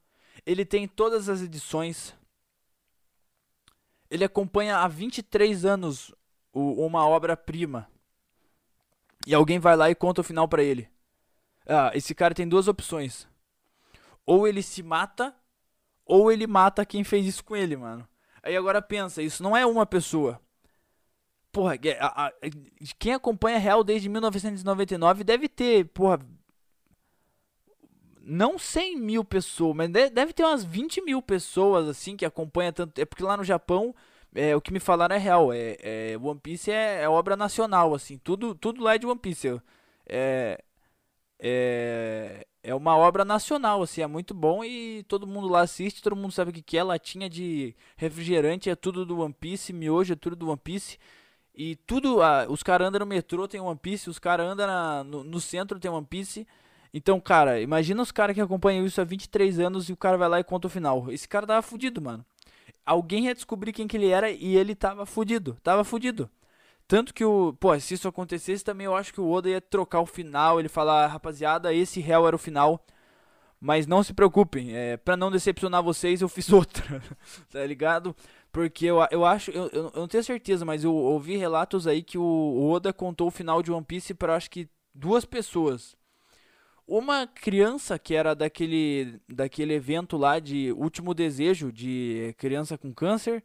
Ele 0.49 0.65
tem 0.65 0.89
todas 0.89 1.29
as 1.29 1.43
edições. 1.43 2.17
Ele 4.11 4.25
acompanha 4.25 4.79
há 4.79 4.89
23 4.89 5.67
anos 5.67 6.11
o, 6.55 6.87
uma 6.87 7.07
obra-prima. 7.07 7.87
E 9.27 9.35
alguém 9.35 9.59
vai 9.59 9.77
lá 9.77 9.91
e 9.91 9.95
conta 9.95 10.23
o 10.23 10.25
final 10.25 10.49
para 10.49 10.63
ele. 10.63 10.89
Ah, 11.67 11.91
esse 11.93 12.15
cara 12.15 12.35
tem 12.35 12.49
duas 12.49 12.67
opções. 12.67 13.29
Ou 14.25 14.49
ele 14.49 14.63
se 14.63 14.83
mata, 14.83 15.37
ou 16.03 16.33
ele 16.33 16.47
mata 16.47 16.87
quem 16.87 17.05
fez 17.05 17.27
isso 17.27 17.45
com 17.45 17.55
ele, 17.55 17.77
mano. 17.77 18.09
Aí 18.43 18.57
agora 18.57 18.81
pensa, 18.81 19.21
isso 19.21 19.43
não 19.43 19.55
é 19.55 19.67
uma 19.67 19.85
pessoa. 19.85 20.41
Porra, 21.53 21.75
a, 22.01 22.27
a, 22.29 22.33
quem 22.99 23.13
acompanha 23.13 23.59
Real 23.59 23.85
desde 23.85 24.09
1999 24.09 25.25
deve 25.25 25.47
ter, 25.47 25.85
porra, 25.89 26.19
não 28.29 28.59
100 28.59 28.97
mil 28.97 29.25
pessoas, 29.25 29.75
mas 29.75 29.91
deve 29.91 30.33
ter 30.35 30.45
umas 30.45 30.63
20 30.63 31.01
mil 31.01 31.23
pessoas 31.23 31.89
assim 31.89 32.17
que 32.17 32.27
acompanham 32.27 32.73
tanto. 32.73 33.01
É 33.01 33.05
porque 33.07 33.23
lá 33.23 33.37
no 33.37 33.45
Japão, 33.45 33.95
é, 34.35 34.55
o 34.55 34.61
que 34.61 34.73
me 34.73 34.79
falaram 34.79 35.17
é 35.17 35.19
real. 35.19 35.53
É, 35.53 35.77
é 35.81 36.19
One 36.21 36.39
Piece 36.39 36.71
é, 36.71 37.03
é, 37.03 37.09
obra 37.09 37.37
nacional, 37.37 37.95
assim. 37.95 38.19
Tudo, 38.19 38.55
tudo 38.55 38.83
lá 38.83 38.95
é 38.95 38.99
de 38.99 39.07
One 39.07 39.19
Piece. 39.19 39.61
É, 40.07 40.63
é, 41.41 42.47
é 42.63 42.75
uma 42.75 42.97
obra 42.97 43.25
nacional, 43.25 43.83
assim. 43.83 44.03
É 44.03 44.07
muito 44.07 44.35
bom 44.35 44.63
e 44.63 45.05
todo 45.09 45.27
mundo 45.27 45.49
lá 45.49 45.63
assiste. 45.63 46.03
Todo 46.03 46.15
mundo 46.17 46.33
sabe 46.33 46.51
o 46.51 46.55
que, 46.55 46.63
que 46.63 46.77
é. 46.77 46.83
Latinha 46.83 47.31
de 47.31 47.75
refrigerante 47.97 48.69
é 48.69 48.77
tudo 48.77 49.07
do 49.07 49.21
One 49.21 49.35
Piece. 49.35 49.73
Miojo 49.73 50.13
é 50.13 50.17
tudo 50.17 50.37
do 50.37 50.49
One 50.49 50.61
Piece. 50.63 50.99
E 51.55 51.77
tudo. 51.77 52.23
Ah, 52.23 52.47
os 52.49 52.63
caras 52.63 52.89
andam 52.89 53.01
no 53.01 53.07
metrô, 53.07 53.49
tem 53.49 53.61
One 53.61 53.79
Piece. 53.79 54.11
Os 54.11 54.19
caras 54.19 54.47
andam 54.47 55.05
no, 55.05 55.25
no 55.25 55.41
centro, 55.41 55.81
tem 55.81 55.91
One 55.91 56.07
Piece. 56.07 56.47
Então, 56.93 57.21
cara, 57.21 57.61
imagina 57.61 58.03
os 58.03 58.11
caras 58.11 58.35
que 58.35 58.41
acompanham 58.41 58.87
isso 58.87 59.01
há 59.01 59.05
23 59.05 59.59
anos 59.61 59.89
e 59.89 59.93
o 59.93 59.97
cara 59.97 60.17
vai 60.17 60.29
lá 60.29 60.41
e 60.41 60.45
conta 60.45 60.67
o 60.67 60.71
final. 60.71 61.11
Esse 61.11 61.29
cara 61.29 61.47
tava 61.47 61.63
fudido, 61.63 62.01
mano. 62.01 62.25
Alguém 62.85 63.27
ia 63.27 63.35
descobrir 63.35 63.73
quem 63.73 63.87
que 63.87 63.97
ele 63.97 64.09
era 64.09 64.31
e 64.31 64.57
ele 64.57 64.75
tava 64.75 65.05
fudido. 65.05 65.59
Tava 65.63 65.85
fudido. 65.85 66.31
Tanto 66.87 67.13
que 67.13 67.25
o. 67.25 67.53
Pô, 67.61 67.79
se 67.79 67.95
isso 67.95 68.09
acontecesse 68.09 68.65
também, 68.65 68.87
eu 68.87 68.97
acho 68.97 69.13
que 69.13 69.21
o 69.21 69.31
Oda 69.31 69.51
ia 69.51 69.61
trocar 69.61 70.01
o 70.01 70.07
final. 70.07 70.59
Ele 70.59 70.69
falar, 70.69 71.07
rapaziada, 71.07 71.73
esse 71.75 72.01
réu 72.01 72.27
era 72.27 72.35
o 72.35 72.39
final. 72.39 72.83
Mas 73.61 73.87
não 73.87 74.03
se 74.03 74.15
preocupem, 74.15 74.75
é, 74.77 74.97
pra 74.97 75.17
não 75.17 75.33
decepcionar 75.33 75.83
vocês, 75.83 76.23
eu 76.23 76.29
fiz 76.29 76.51
outra. 76.53 77.03
tá 77.51 77.65
ligado? 77.67 78.15
Porque 78.53 78.87
eu, 78.87 78.99
eu 79.11 79.25
acho, 79.25 79.51
eu, 79.51 79.69
eu 79.69 79.93
não 79.95 80.09
tenho 80.09 80.23
certeza, 80.25 80.65
mas 80.65 80.85
eu 80.85 80.95
ouvi 80.95 81.37
relatos 81.37 81.87
aí 81.87 82.03
que 82.03 82.17
o 82.17 82.71
Oda 82.71 82.93
contou 82.93 83.29
o 83.29 83.33
final 83.33 83.63
de 83.63 83.73
One 83.73 83.85
Piece 83.85 84.15
pra 84.15 84.37
acho 84.37 84.51
que 84.51 84.69
duas 84.95 85.25
pessoas. 85.25 85.97
Uma 86.89 87.27
criança 87.27 87.99
que 87.99 88.15
era 88.15 88.35
daquele, 88.35 89.21
daquele 89.29 89.75
evento 89.75 90.17
lá 90.17 90.39
de 90.39 90.73
Último 90.73 91.13
Desejo, 91.13 91.71
de 91.71 92.35
criança 92.39 92.79
com 92.79 92.95
câncer, 92.95 93.45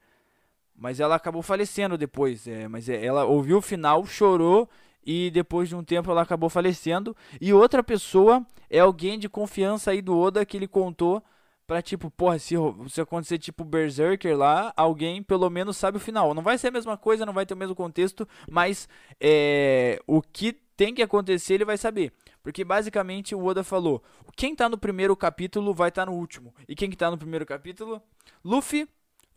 mas 0.73 1.01
ela 1.01 1.15
acabou 1.15 1.41
falecendo 1.41 1.97
depois. 1.97 2.47
É, 2.47 2.69
mas 2.69 2.87
é, 2.87 3.05
ela 3.05 3.25
ouviu 3.25 3.57
o 3.57 3.61
final, 3.61 4.05
chorou 4.05 4.69
e 5.05 5.29
depois 5.29 5.67
de 5.67 5.75
um 5.75 5.83
tempo 5.83 6.09
ela 6.09 6.21
acabou 6.21 6.49
falecendo. 6.49 7.13
E 7.41 7.51
outra 7.51 7.83
pessoa 7.83 8.47
é 8.69 8.79
alguém 8.79 9.19
de 9.19 9.27
confiança 9.27 9.91
aí 9.91 10.01
do 10.01 10.17
Oda 10.17 10.45
que 10.45 10.55
ele 10.55 10.67
contou 10.67 11.21
pra 11.67 11.81
tipo, 11.81 12.09
porra, 12.09 12.39
se, 12.39 12.55
se 12.87 13.01
acontecer 13.01 13.39
tipo 13.39 13.65
Berserker 13.65 14.37
lá, 14.37 14.71
alguém 14.77 15.21
pelo 15.21 15.49
menos 15.49 15.75
sabe 15.75 15.97
o 15.97 15.99
final. 15.99 16.33
Não 16.33 16.43
vai 16.43 16.57
ser 16.57 16.69
a 16.69 16.71
mesma 16.71 16.97
coisa, 16.97 17.25
não 17.25 17.33
vai 17.33 17.45
ter 17.45 17.55
o 17.55 17.57
mesmo 17.57 17.75
contexto, 17.75 18.25
mas 18.49 18.87
é, 19.19 19.99
o 20.07 20.21
que 20.21 20.53
tem 20.77 20.93
que 20.93 21.01
acontecer 21.01 21.55
ele 21.55 21.65
vai 21.65 21.77
saber. 21.77 22.13
Porque 22.43 22.65
basicamente 22.65 23.33
o 23.33 23.43
Oda 23.43 23.63
falou: 23.63 24.03
quem 24.35 24.53
tá 24.53 24.67
no 24.67 24.77
primeiro 24.77 25.15
capítulo 25.15 25.73
vai 25.73 25.89
estar 25.89 26.05
tá 26.05 26.11
no 26.11 26.17
último. 26.17 26.53
E 26.67 26.75
quem 26.75 26.89
que 26.89 26.97
tá 26.97 27.09
no 27.09 27.17
primeiro 27.17 27.45
capítulo? 27.45 28.01
Luffy, 28.43 28.87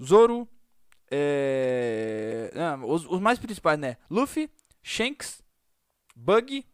Zoro, 0.03 0.49
é... 1.11 2.51
Não, 2.55 2.91
os, 2.91 3.07
os, 3.07 3.21
mais 3.21 3.39
principais, 3.39 3.79
né? 3.79 3.97
Luffy, 4.11 4.51
Shanks, 4.83 5.43
Bug. 6.15 6.67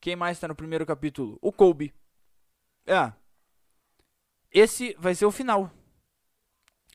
Quem 0.00 0.16
mais 0.16 0.40
tá 0.40 0.48
no 0.48 0.54
primeiro 0.54 0.86
capítulo? 0.86 1.38
O 1.42 1.52
Kobe. 1.52 1.92
É. 2.86 3.12
Esse 4.50 4.96
vai 4.98 5.14
ser 5.14 5.26
o 5.26 5.30
final. 5.30 5.70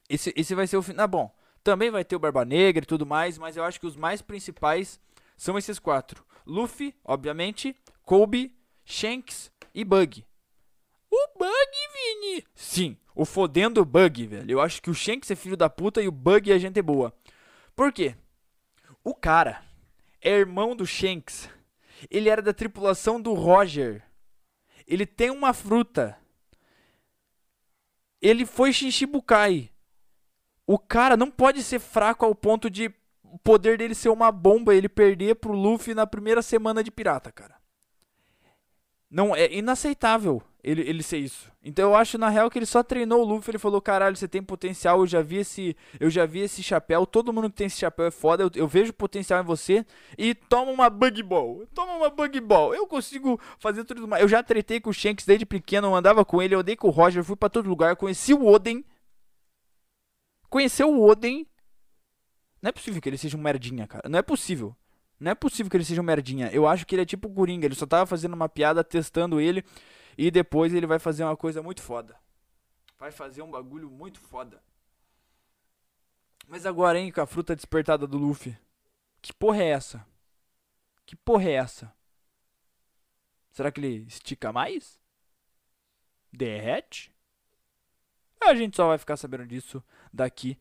Esse, 0.10 0.34
esse 0.36 0.56
vai 0.56 0.66
ser 0.66 0.78
o 0.78 0.82
final. 0.82 1.04
Ah, 1.04 1.08
bom, 1.08 1.36
também 1.64 1.92
vai 1.92 2.04
ter 2.04 2.16
o 2.16 2.20
Barba 2.20 2.44
Negra 2.44 2.84
e 2.84 2.88
tudo 2.88 3.06
mais, 3.06 3.38
mas 3.38 3.56
eu 3.56 3.64
acho 3.64 3.80
que 3.80 3.86
os 3.86 3.96
mais 3.96 4.24
principais 4.24 5.00
são 5.38 5.56
esses 5.58 5.78
quatro: 5.78 6.26
Luffy, 6.46 6.96
obviamente, 7.04 7.76
Kobe, 8.06 8.56
Shanks 8.84 9.52
e 9.74 9.84
Bug. 9.84 10.24
O 11.10 11.28
Bug, 11.40 11.72
Vini? 11.94 12.46
Sim, 12.54 12.98
O 13.16 13.26
fodendo 13.26 13.84
Bug, 13.84 14.28
velho. 14.28 14.52
Eu 14.52 14.62
acho 14.62 14.82
que 14.82 14.90
o 14.90 14.94
Shanks 14.94 15.32
é 15.32 15.36
filho 15.36 15.58
da 15.58 15.70
puta 15.70 16.02
e 16.02 16.08
o 16.08 16.12
Bug 16.12 16.52
é 16.52 16.60
gente 16.60 16.82
boa. 16.82 17.12
Por 17.76 17.92
quê? 17.92 18.16
O 19.04 19.16
cara 19.16 19.64
é 20.22 20.32
irmão 20.32 20.76
do 20.76 20.86
Shanks. 20.86 21.50
Ele 22.12 22.30
era 22.30 22.42
da 22.42 22.54
tripulação 22.54 23.20
do 23.20 23.34
Roger. 23.34 24.04
Ele 24.86 25.06
tem 25.06 25.32
uma 25.32 25.54
fruta. 25.54 26.18
Ele 28.22 28.46
foi 28.46 28.72
Shinshibukai. 28.72 29.72
O 30.68 30.78
cara 30.78 31.16
não 31.18 31.32
pode 31.32 31.64
ser 31.64 31.80
fraco 31.80 32.26
ao 32.26 32.36
ponto 32.36 32.70
de 32.70 32.94
o 33.24 33.40
poder 33.40 33.78
dele 33.78 33.96
ser 33.96 34.10
uma 34.10 34.32
bomba 34.32 34.74
e 34.74 34.78
ele 34.78 34.90
perder 34.90 35.36
pro 35.36 35.54
Luffy 35.54 35.94
na 35.94 36.06
primeira 36.06 36.42
semana 36.42 36.84
de 36.84 36.92
pirata, 36.92 37.32
cara. 37.32 37.56
Não, 39.16 39.34
é 39.34 39.50
inaceitável 39.50 40.44
ele, 40.62 40.82
ele 40.82 41.02
ser 41.02 41.20
isso. 41.20 41.50
Então 41.64 41.92
eu 41.92 41.96
acho 41.96 42.18
na 42.18 42.28
real 42.28 42.50
que 42.50 42.60
ele 42.60 42.66
só 42.66 42.84
treinou 42.84 43.22
o 43.22 43.24
Luffy, 43.24 43.52
ele 43.52 43.58
falou: 43.58 43.82
"Caralho, 43.82 44.14
você 44.14 44.28
tem 44.28 44.44
potencial, 44.44 45.00
eu 45.00 45.08
já 45.08 45.22
vi 45.22 45.38
esse, 45.38 45.74
eu 46.02 46.10
já 46.10 46.26
vi 46.26 46.40
esse 46.42 46.62
chapéu, 46.62 47.06
todo 47.06 47.32
mundo 47.32 47.50
que 47.50 47.56
tem 47.56 47.68
esse 47.68 47.78
chapéu 47.78 48.08
é 48.08 48.12
foda, 48.12 48.44
eu, 48.44 48.52
eu 48.54 48.68
vejo 48.68 48.92
potencial 48.92 49.42
em 49.42 49.46
você 49.46 49.86
e 50.18 50.36
toma 50.36 50.70
uma 50.70 50.90
bug 50.90 51.24
ball. 51.24 51.66
Toma 51.74 51.94
uma 51.94 52.10
bug 52.10 52.42
ball. 52.42 52.76
Eu 52.76 52.86
consigo 52.86 53.40
fazer 53.58 53.86
tudo 53.86 54.06
mais. 54.06 54.22
Eu 54.22 54.28
já 54.28 54.44
tretei 54.44 54.82
com 54.82 54.90
o 54.90 54.94
Shanks 54.94 55.26
desde 55.26 55.46
pequeno, 55.46 55.88
eu 55.88 55.96
andava 55.96 56.26
com 56.26 56.42
ele, 56.42 56.54
eu 56.54 56.60
andei 56.60 56.76
com 56.76 56.90
o 56.90 56.92
Roger, 56.92 57.24
fui 57.24 57.38
para 57.38 57.48
todo 57.48 57.70
lugar, 57.70 57.96
conheci 57.96 58.34
o 58.34 58.46
Oden. 58.46 58.84
Conheceu 60.50 60.90
o 60.90 61.10
Oden. 61.10 61.48
Não 62.62 62.68
é 62.68 62.72
possível 62.74 63.02
que 63.02 63.08
ele 63.08 63.18
seja 63.18 63.38
um 63.38 63.42
merdinha, 63.42 63.88
cara. 63.88 64.10
Não 64.10 64.20
é 64.20 64.22
possível. 64.22 64.76
Não 65.20 65.32
é 65.32 65.36
possível 65.36 65.70
que 65.70 65.78
ele 65.78 65.86
seja 65.86 66.02
um 66.02 66.06
merdinha. 66.06 66.50
Eu 66.52 66.68
acho 66.68 66.86
que 66.86 66.96
ele 66.96 67.02
é 67.02 67.06
tipo 67.06 67.28
o 67.28 67.34
Coringa. 67.34 67.66
Ele 67.66 67.76
só 67.76 67.86
tava 67.86 68.06
fazendo 68.06 68.34
uma 68.34 68.50
piada, 68.50 68.84
testando 68.84 69.40
ele. 69.40 69.64
E 70.18 70.30
depois 70.30 70.74
ele 70.74 70.88
vai 70.88 71.00
fazer 71.00 71.24
uma 71.24 71.36
coisa 71.38 71.62
muito 71.62 71.82
foda. 71.82 72.18
Vai 73.00 73.12
fazer 73.12 73.42
um 73.42 73.52
bagulho 73.52 73.90
muito 73.90 74.20
foda. 74.20 74.62
Mas 76.48 76.66
agora, 76.66 77.00
hein, 77.00 77.12
com 77.12 77.22
a 77.22 77.26
fruta 77.26 77.56
despertada 77.56 78.06
do 78.06 78.18
Luffy. 78.18 78.58
Que 79.22 79.34
porra 79.34 79.64
é 79.64 79.70
essa? 79.70 80.06
Que 81.06 81.16
porra 81.16 81.46
é 81.46 81.54
essa? 81.54 81.94
Será 83.52 83.72
que 83.72 83.80
ele 83.80 84.06
estica 84.08 84.52
mais? 84.52 85.00
Derrete? 86.32 87.14
A 88.42 88.54
gente 88.54 88.76
só 88.76 88.88
vai 88.88 88.98
ficar 88.98 89.18
sabendo 89.18 89.48
disso 89.48 89.84
daqui 90.14 90.58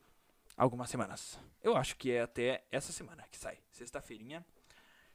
algumas 0.57 0.91
semanas. 0.91 1.39
Eu 1.63 1.77
acho 1.77 1.97
que 1.97 2.11
é 2.11 2.23
até 2.23 2.65
essa 2.71 2.93
semana 2.93 3.25
que 3.31 3.39
sai. 3.39 3.59
Sexta-feirinha. 3.71 4.45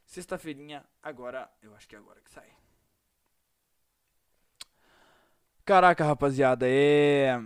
Sexta-feirinha, 0.05 0.85
agora. 1.01 1.49
Eu 1.61 1.75
acho 1.75 1.87
que 1.87 1.95
é 1.95 1.99
agora 1.99 2.19
que 2.21 2.31
sai. 2.31 2.49
Caraca, 5.63 6.03
rapaziada, 6.03 6.65
é. 6.67 7.39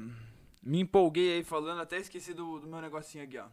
Me 0.62 0.80
empolguei 0.80 1.34
aí 1.34 1.44
falando, 1.44 1.82
até 1.82 1.98
esqueci 1.98 2.34
do, 2.34 2.60
do 2.60 2.68
meu 2.68 2.80
negocinho 2.80 3.26
aqui, 3.26 3.38
ó. 3.38 3.48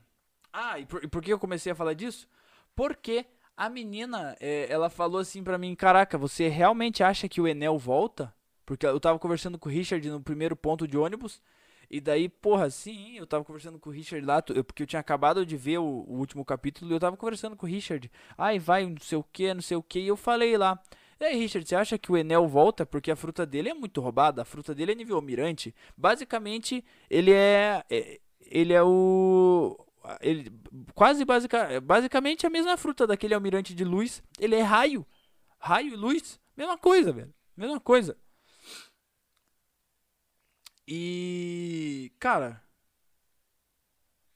Ah, 0.52 0.78
e 0.78 0.86
por, 0.86 1.02
e 1.02 1.08
por, 1.08 1.22
que 1.22 1.32
eu 1.32 1.38
comecei 1.38 1.72
a 1.72 1.74
falar 1.74 1.94
disso? 1.94 2.28
Porque 2.74 3.26
a 3.56 3.68
menina, 3.68 4.36
é, 4.40 4.66
ela 4.70 4.88
falou 4.88 5.20
assim 5.20 5.42
pra 5.42 5.58
mim: 5.58 5.74
Caraca, 5.74 6.16
você 6.16 6.48
realmente 6.48 7.02
acha 7.02 7.28
que 7.28 7.40
o 7.40 7.48
Enel 7.48 7.78
volta? 7.78 8.32
Porque 8.64 8.86
eu 8.86 9.00
tava 9.00 9.18
conversando 9.18 9.58
com 9.58 9.68
o 9.68 9.72
Richard 9.72 10.08
no 10.08 10.22
primeiro 10.22 10.54
ponto 10.54 10.86
de 10.86 10.96
ônibus. 10.96 11.42
E 11.90 12.00
daí, 12.00 12.28
porra, 12.28 12.70
sim, 12.70 13.16
eu 13.16 13.26
tava 13.26 13.44
conversando 13.44 13.78
com 13.78 13.90
o 13.90 13.92
Richard 13.92 14.24
lá, 14.24 14.40
porque 14.40 14.84
eu 14.84 14.86
tinha 14.86 15.00
acabado 15.00 15.44
de 15.44 15.56
ver 15.56 15.78
o, 15.78 15.84
o 15.84 16.18
último 16.18 16.44
capítulo 16.44 16.90
e 16.90 16.94
eu 16.94 17.00
tava 17.00 17.16
conversando 17.16 17.56
com 17.56 17.66
o 17.66 17.68
Richard. 17.68 18.10
Ai, 18.38 18.60
vai, 18.60 18.86
não 18.86 18.98
sei 19.00 19.18
o 19.18 19.24
que, 19.24 19.52
não 19.52 19.60
sei 19.60 19.76
o 19.76 19.82
que, 19.82 19.98
e 19.98 20.06
eu 20.06 20.16
falei 20.16 20.56
lá. 20.56 20.80
E 21.18 21.24
aí, 21.24 21.36
Richard, 21.36 21.68
você 21.68 21.74
acha 21.74 21.98
que 21.98 22.12
o 22.12 22.16
Enel 22.16 22.46
volta 22.46 22.86
porque 22.86 23.10
a 23.10 23.16
fruta 23.16 23.44
dele 23.44 23.70
é 23.70 23.74
muito 23.74 24.00
roubada? 24.00 24.40
A 24.40 24.44
fruta 24.44 24.72
dele 24.72 24.92
é 24.92 24.94
nível 24.94 25.16
almirante. 25.16 25.74
Basicamente, 25.96 26.84
ele 27.10 27.32
é, 27.32 27.84
é 27.90 28.20
ele 28.50 28.72
é 28.72 28.82
o 28.82 29.76
ele 30.20 30.50
quase 30.94 31.24
basica, 31.24 31.80
basicamente 31.80 32.46
a 32.46 32.50
mesma 32.50 32.76
fruta 32.76 33.06
daquele 33.06 33.34
almirante 33.34 33.74
de 33.74 33.84
luz. 33.84 34.22
Ele 34.38 34.54
é 34.54 34.62
raio. 34.62 35.06
Raio 35.58 35.92
e 35.92 35.96
luz, 35.96 36.40
mesma 36.56 36.78
coisa, 36.78 37.12
velho. 37.12 37.34
Mesma 37.56 37.78
coisa. 37.78 38.16
E 40.90 42.12
cara, 42.18 42.62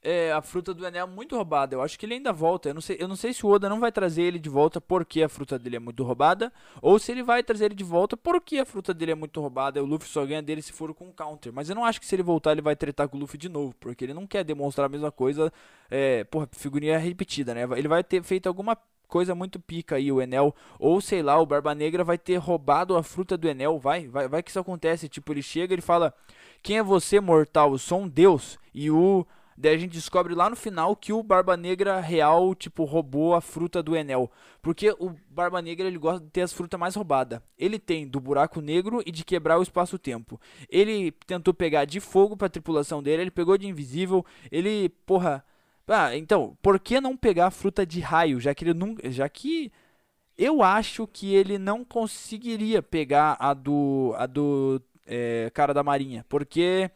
é, 0.07 0.31
a 0.31 0.39
fruta 0.41 0.71
do 0.71 0.85
Enel 0.85 1.07
é 1.07 1.09
muito 1.09 1.35
roubada. 1.35 1.75
Eu 1.75 1.81
acho 1.81 1.97
que 1.97 2.05
ele 2.05 2.13
ainda 2.13 2.31
volta. 2.31 2.69
Eu 2.69 2.75
não, 2.75 2.81
sei, 2.81 2.95
eu 2.99 3.07
não 3.07 3.15
sei 3.15 3.33
se 3.33 3.43
o 3.43 3.49
Oda 3.49 3.67
não 3.67 3.79
vai 3.79 3.91
trazer 3.91 4.21
ele 4.21 4.37
de 4.37 4.49
volta 4.49 4.79
porque 4.79 5.23
a 5.23 5.29
fruta 5.29 5.57
dele 5.57 5.77
é 5.77 5.79
muito 5.79 6.03
roubada. 6.03 6.53
Ou 6.79 6.99
se 6.99 7.11
ele 7.11 7.23
vai 7.23 7.41
trazer 7.43 7.65
ele 7.65 7.75
de 7.75 7.83
volta 7.83 8.15
porque 8.15 8.59
a 8.59 8.65
fruta 8.65 8.93
dele 8.93 9.13
é 9.13 9.15
muito 9.15 9.41
roubada. 9.41 9.79
E 9.79 9.81
o 9.81 9.85
Luffy 9.85 10.07
só 10.07 10.23
ganha 10.23 10.43
dele 10.43 10.61
se 10.61 10.71
for 10.71 10.93
com 10.93 11.11
counter. 11.11 11.51
Mas 11.51 11.69
eu 11.69 11.75
não 11.75 11.83
acho 11.83 11.99
que 11.99 12.05
se 12.05 12.15
ele 12.15 12.21
voltar 12.21 12.51
ele 12.51 12.61
vai 12.61 12.75
tretar 12.75 13.09
com 13.09 13.17
o 13.17 13.19
Luffy 13.19 13.37
de 13.39 13.49
novo. 13.49 13.73
Porque 13.79 14.05
ele 14.05 14.13
não 14.13 14.27
quer 14.27 14.43
demonstrar 14.43 14.85
a 14.85 14.89
mesma 14.89 15.11
coisa. 15.11 15.51
É, 15.89 16.23
porra, 16.25 16.47
figurinha 16.51 16.99
repetida, 16.99 17.55
né? 17.55 17.63
Ele 17.75 17.87
vai 17.87 18.03
ter 18.03 18.21
feito 18.23 18.45
alguma 18.47 18.77
coisa 19.05 19.33
muito 19.33 19.59
pica 19.59 19.95
aí, 19.95 20.11
o 20.11 20.21
Enel. 20.21 20.53
Ou 20.79 20.99
sei 20.99 21.21
lá, 21.21 21.39
o 21.39 21.45
Barba 21.45 21.73
Negra 21.73 22.03
vai 22.03 22.17
ter 22.17 22.37
roubado 22.37 22.95
a 22.95 23.03
fruta 23.03 23.37
do 23.37 23.47
Enel. 23.47 23.79
Vai, 23.79 24.07
vai, 24.07 24.27
vai 24.27 24.43
que 24.43 24.49
isso 24.49 24.59
acontece. 24.59 25.07
Tipo, 25.07 25.33
ele 25.33 25.41
chega 25.41 25.73
e 25.73 25.81
fala: 25.81 26.13
Quem 26.61 26.77
é 26.77 26.83
você, 26.83 27.19
mortal? 27.19 27.71
Eu 27.71 27.77
sou 27.77 28.01
um 28.01 28.07
deus. 28.07 28.57
E 28.73 28.91
o 28.91 29.25
Daí 29.57 29.73
a 29.73 29.77
gente 29.77 29.93
descobre 29.93 30.35
lá 30.35 30.49
no 30.49 30.55
final 30.55 30.95
que 30.97 31.13
o 31.13 31.23
Barba 31.23 31.55
Negra 31.55 32.01
real, 32.01 32.53
tipo, 32.53 32.83
roubou 32.83 33.33
a 33.33 33.39
fruta 33.39 33.81
do 33.81 33.95
Enel. 33.95 34.29
Porque 34.61 34.93
o 34.99 35.15
Barba 35.29 35.61
Negra, 35.61 35.87
ele 35.87 35.97
gosta 35.97 36.19
de 36.19 36.29
ter 36.29 36.41
as 36.41 36.51
frutas 36.51 36.77
mais 36.77 36.93
roubadas. 36.93 37.39
Ele 37.57 37.79
tem 37.79 38.05
do 38.05 38.19
buraco 38.19 38.59
negro 38.59 39.01
e 39.05 39.11
de 39.11 39.23
quebrar 39.23 39.57
o 39.57 39.63
espaço-tempo. 39.63 40.39
Ele 40.69 41.11
tentou 41.25 41.53
pegar 41.53 41.85
de 41.85 42.01
fogo 42.01 42.35
pra 42.35 42.49
tripulação 42.49 43.01
dele, 43.01 43.23
ele 43.23 43.31
pegou 43.31 43.57
de 43.57 43.67
invisível, 43.67 44.25
ele, 44.51 44.89
porra... 45.05 45.43
Ah, 45.87 46.15
então, 46.15 46.57
por 46.61 46.79
que 46.79 46.99
não 46.99 47.15
pegar 47.15 47.47
a 47.47 47.51
fruta 47.51 47.85
de 47.85 47.99
raio, 47.99 48.39
já 48.39 48.53
que 48.55 48.63
ele 48.65 48.73
nunca... 48.73 49.09
Já 49.11 49.27
que... 49.29 49.71
Eu 50.37 50.61
acho 50.61 51.07
que 51.07 51.33
ele 51.33 51.57
não 51.57 51.85
conseguiria 51.85 52.81
pegar 52.81 53.37
a 53.39 53.53
do... 53.53 54.13
A 54.17 54.25
do... 54.25 54.81
É, 55.05 55.51
cara 55.53 55.73
da 55.73 55.83
marinha. 55.83 56.25
Porque 56.27 56.89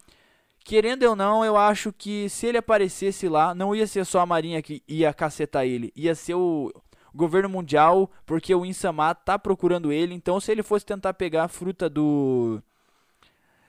querendo 0.63 1.04
ou 1.04 1.15
não, 1.15 1.43
eu 1.43 1.58
acho 1.58 1.91
que 1.91 2.30
se 2.30 2.45
ele 2.47 2.58
aparecesse 2.58 3.28
lá, 3.28 3.56
não 3.56 3.75
ia 3.75 3.88
ser 3.88 4.06
só 4.06 4.19
a 4.19 4.25
Marinha 4.25 4.62
que 4.62 4.84
ia 4.88 5.12
cacetar 5.13 5.65
ele, 5.65 5.91
ia 5.95 6.13
ser 6.13 6.36
o 6.36 6.71
governo 7.13 7.49
mundial, 7.49 8.10
porque 8.25 8.54
o 8.54 8.63
Insama 8.65 9.15
tá 9.15 9.39
procurando 9.39 9.91
ele. 9.91 10.13
Então, 10.13 10.39
se 10.39 10.52
ele 10.52 10.62
fosse 10.62 10.86
tentar 10.86 11.13
pegar 11.15 11.45
a 11.45 11.47
fruta 11.47 11.89
do 11.89 12.62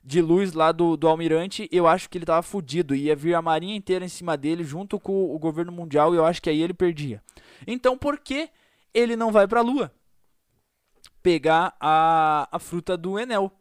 de 0.03 0.21
luz 0.23 0.53
lá 0.53 0.73
do, 0.73 0.97
do 0.97 1.07
almirante, 1.09 1.69
eu 1.71 1.87
acho 1.87 2.09
que 2.09 2.17
ele 2.19 2.25
tava 2.25 2.43
fudido. 2.43 2.95
Ia 2.95 3.15
vir 3.15 3.35
a 3.35 3.43
marinha 3.43 3.77
inteira 3.77 4.05
em 4.05 4.09
cima 4.09 4.37
dele 4.37 4.65
junto 4.65 4.99
com 4.99 5.35
o 5.35 5.39
governo 5.39 5.71
mundial 5.71 6.15
e 6.15 6.17
eu 6.17 6.25
acho 6.25 6.41
que 6.41 6.51
aí 6.51 6.63
ele 6.63 6.75
perdia. 6.75 7.23
Então, 7.67 7.97
por 7.97 8.19
que 8.19 8.51
ele 8.95 9.17
não 9.17 9.31
vai 9.31 9.47
pra 9.47 9.61
lua? 9.61 9.93
Pegar 11.23 11.77
a, 11.79 12.49
a 12.51 12.59
fruta 12.59 12.97
do 12.97 13.19
Enel 13.19 13.53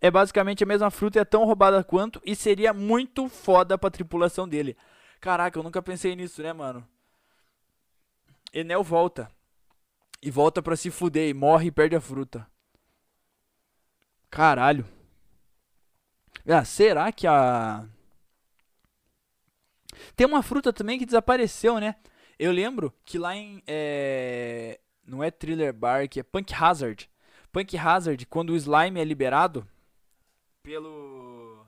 é 0.00 0.10
basicamente 0.10 0.62
a 0.62 0.66
mesma 0.66 0.90
fruta 0.90 1.18
e 1.18 1.20
é 1.20 1.24
tão 1.24 1.44
roubada 1.44 1.82
quanto 1.82 2.22
e 2.24 2.34
seria 2.34 2.72
muito 2.72 3.28
foda 3.28 3.76
pra 3.76 3.90
tripulação 3.90 4.48
dele. 4.48 4.76
Caraca, 5.20 5.58
eu 5.58 5.62
nunca 5.62 5.82
pensei 5.82 6.14
nisso, 6.16 6.42
né, 6.42 6.52
mano? 6.52 6.86
Enel 8.52 8.82
volta. 8.82 9.30
E 10.22 10.30
volta 10.30 10.62
pra 10.62 10.76
se 10.76 10.90
fuder 10.90 11.28
e 11.28 11.34
morre 11.34 11.68
e 11.68 11.72
perde 11.72 11.96
a 11.96 12.00
fruta. 12.00 12.46
Caralho. 14.30 14.86
Ah, 16.46 16.64
será 16.64 17.12
que 17.12 17.26
a. 17.26 17.86
Tem 20.16 20.26
uma 20.26 20.42
fruta 20.42 20.72
também 20.72 20.98
que 20.98 21.06
desapareceu, 21.06 21.78
né? 21.78 21.96
Eu 22.38 22.52
lembro 22.52 22.92
que 23.04 23.18
lá 23.18 23.36
em. 23.36 23.62
É... 23.66 24.80
Não 25.04 25.22
é 25.22 25.30
Thriller 25.30 25.72
Bark, 25.72 26.16
é 26.16 26.22
Punk 26.22 26.54
Hazard. 26.54 27.10
Punk 27.52 27.76
Hazard, 27.76 28.24
quando 28.26 28.50
o 28.50 28.56
slime 28.56 29.00
é 29.00 29.04
liberado, 29.04 29.66
pelo. 30.62 31.66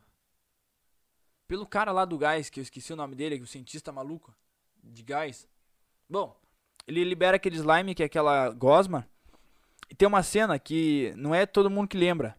Pelo 1.48 1.66
cara 1.66 1.92
lá 1.92 2.04
do 2.04 2.16
gás, 2.16 2.48
que 2.48 2.60
eu 2.60 2.62
esqueci 2.62 2.92
o 2.92 2.96
nome 2.96 3.14
dele, 3.14 3.36
que 3.36 3.42
o 3.42 3.46
cientista 3.46 3.92
maluco 3.92 4.34
de 4.82 5.02
gás. 5.02 5.46
Bom, 6.08 6.36
ele 6.86 7.04
libera 7.04 7.36
aquele 7.36 7.56
slime, 7.56 7.94
que 7.94 8.02
é 8.02 8.06
aquela 8.06 8.50
gosma. 8.50 9.06
E 9.90 9.94
tem 9.94 10.08
uma 10.08 10.22
cena 10.22 10.58
que 10.58 11.12
não 11.16 11.34
é 11.34 11.44
todo 11.44 11.70
mundo 11.70 11.88
que 11.88 11.98
lembra. 11.98 12.36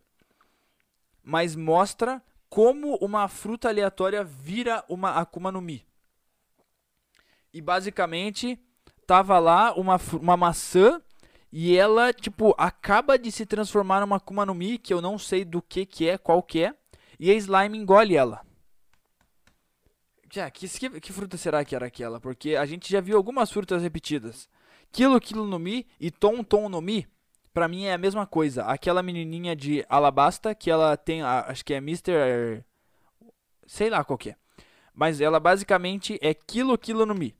Mas 1.23 1.55
mostra 1.55 2.21
como 2.49 2.95
uma 2.97 3.27
fruta 3.27 3.69
aleatória 3.69 4.23
vira 4.23 4.83
uma 4.87 5.11
Akuma 5.11 5.51
no 5.51 5.61
Mi. 5.61 5.85
E 7.53 7.61
basicamente 7.61 8.59
tava 9.07 9.39
lá 9.39 9.73
uma, 9.73 9.99
uma 10.19 10.37
maçã 10.37 11.01
e 11.51 11.77
ela, 11.77 12.11
tipo, 12.11 12.55
acaba 12.57 13.17
de 13.17 13.31
se 13.31 13.45
transformar 13.45 14.01
numa 14.01 14.15
Akuma 14.15 14.45
no 14.45 14.55
Mi, 14.55 14.77
que 14.77 14.93
eu 14.93 15.01
não 15.01 15.19
sei 15.19 15.45
do 15.45 15.61
que 15.61 15.85
que 15.85 16.09
é, 16.09 16.17
qual 16.17 16.41
que 16.41 16.63
é. 16.63 16.75
E 17.19 17.29
a 17.29 17.33
Slime 17.35 17.77
engole 17.77 18.15
ela. 18.15 18.41
Já, 20.31 20.49
que, 20.49 20.67
que, 20.67 20.99
que, 20.99 21.13
fruta 21.13 21.37
será 21.37 21.63
que 21.63 21.75
era 21.75 21.85
aquela? 21.85 22.19
Porque 22.19 22.55
a 22.55 22.65
gente 22.65 22.91
já 22.91 22.99
viu 22.99 23.15
algumas 23.15 23.51
frutas 23.51 23.83
repetidas. 23.83 24.49
Kilo 24.91 25.21
Kilo 25.21 25.45
no 25.45 25.59
Mi 25.59 25.85
e 25.99 26.09
Tom 26.09 26.43
Tom 26.43 26.69
no 26.69 26.81
Mi, 26.81 27.07
pra 27.53 27.67
mim 27.67 27.85
é 27.85 27.93
a 27.93 27.97
mesma 27.97 28.25
coisa. 28.25 28.63
Aquela 28.63 29.03
menininha 29.03 29.55
de 29.55 29.85
Alabasta, 29.87 30.55
que 30.55 30.71
ela 30.71 30.97
tem, 30.97 31.21
acho 31.21 31.63
que 31.63 31.73
é 31.73 31.77
Mr... 31.77 32.63
sei 33.67 33.89
lá 33.89 34.03
qual 34.03 34.17
que 34.17 34.31
é. 34.31 34.35
Mas 34.93 35.21
ela 35.21 35.39
basicamente 35.39 36.19
é 36.21 36.33
quilo 36.33 36.77
quilo 36.77 37.05
no 37.05 37.15
Mi. 37.15 37.35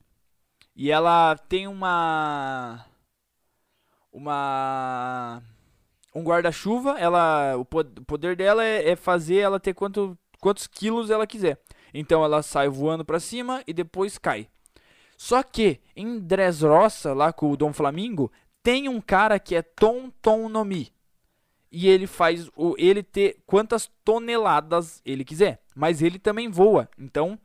E 0.75 0.89
ela 0.89 1.37
tem 1.37 1.67
uma 1.67 2.85
uma 4.11 5.41
um 6.15 6.23
guarda-chuva, 6.23 6.99
ela 6.99 7.55
o 7.57 7.65
poder 7.65 8.35
dela 8.35 8.63
é, 8.63 8.91
é, 8.91 8.95
fazer 8.95 9.37
ela 9.37 9.59
ter 9.59 9.73
quanto, 9.73 10.17
quantos 10.39 10.67
quilos 10.67 11.09
ela 11.09 11.27
quiser. 11.27 11.59
Então 11.93 12.23
ela 12.23 12.41
sai 12.41 12.69
voando 12.69 13.05
para 13.05 13.19
cima 13.19 13.63
e 13.67 13.73
depois 13.73 14.17
cai. 14.17 14.47
Só 15.17 15.43
que 15.43 15.79
em 15.95 16.19
Dressrosa, 16.19 17.13
lá 17.13 17.31
com 17.31 17.51
o 17.51 17.57
Dom 17.57 17.71
Flamingo, 17.71 18.31
tem 18.63 18.87
um 18.87 19.01
cara 19.01 19.37
que 19.37 19.53
é 19.53 19.61
Tom 19.61 20.09
Tom 20.21 20.47
no 20.47 20.63
Mi. 20.63 20.91
E 21.69 21.87
ele 21.87 22.07
faz 22.07 22.49
o 22.55 22.75
ele 22.77 23.03
ter 23.03 23.41
quantas 23.45 23.91
toneladas 24.05 25.01
ele 25.03 25.25
quiser, 25.25 25.61
mas 25.75 26.01
ele 26.01 26.17
também 26.17 26.49
voa. 26.49 26.87
Então, 26.97 27.37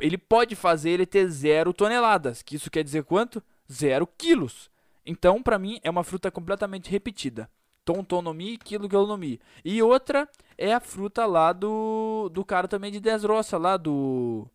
ele 0.00 0.18
pode 0.18 0.54
fazer 0.54 0.90
ele 0.90 1.06
ter 1.06 1.26
zero 1.28 1.72
toneladas, 1.72 2.42
que 2.42 2.56
isso 2.56 2.70
quer 2.70 2.84
dizer 2.84 3.04
quanto? 3.04 3.42
Zero 3.70 4.06
quilos. 4.06 4.70
Então, 5.06 5.42
para 5.42 5.58
mim, 5.58 5.80
é 5.82 5.90
uma 5.90 6.04
fruta 6.04 6.30
completamente 6.30 6.90
repetida. 6.90 7.50
Tontonomi 7.84 8.54
e 8.54 8.58
quilonomi. 8.58 9.40
E 9.64 9.82
outra 9.82 10.28
é 10.56 10.72
a 10.72 10.80
fruta 10.80 11.26
lá 11.26 11.52
do, 11.52 12.30
do 12.30 12.44
cara 12.44 12.68
também 12.68 12.90
de 12.90 13.00
Desroça, 13.00 13.58
lá 13.58 13.76
do... 13.76 14.46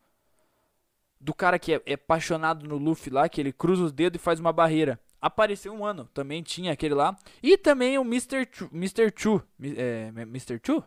Do 1.22 1.34
cara 1.34 1.60
que 1.60 1.74
é, 1.74 1.82
é 1.86 1.94
apaixonado 1.94 2.68
no 2.68 2.78
Luffy 2.78 3.12
lá, 3.12 3.28
que 3.28 3.42
ele 3.42 3.52
cruza 3.52 3.84
os 3.84 3.92
dedos 3.92 4.20
e 4.20 4.24
faz 4.24 4.40
uma 4.40 4.54
barreira. 4.54 5.00
Apareceu 5.22 5.74
um 5.74 5.86
ano, 5.86 6.06
também 6.14 6.42
tinha 6.42 6.72
aquele 6.72 6.94
lá. 6.94 7.18
E 7.44 7.58
também 7.58 7.98
o 7.98 8.04
Mr. 8.04 8.48
Chu, 8.52 8.70
Mr. 8.74 9.12
Chu, 9.16 9.42
é, 9.62 10.12
Mr. 10.16 10.60
Chu? 10.66 10.84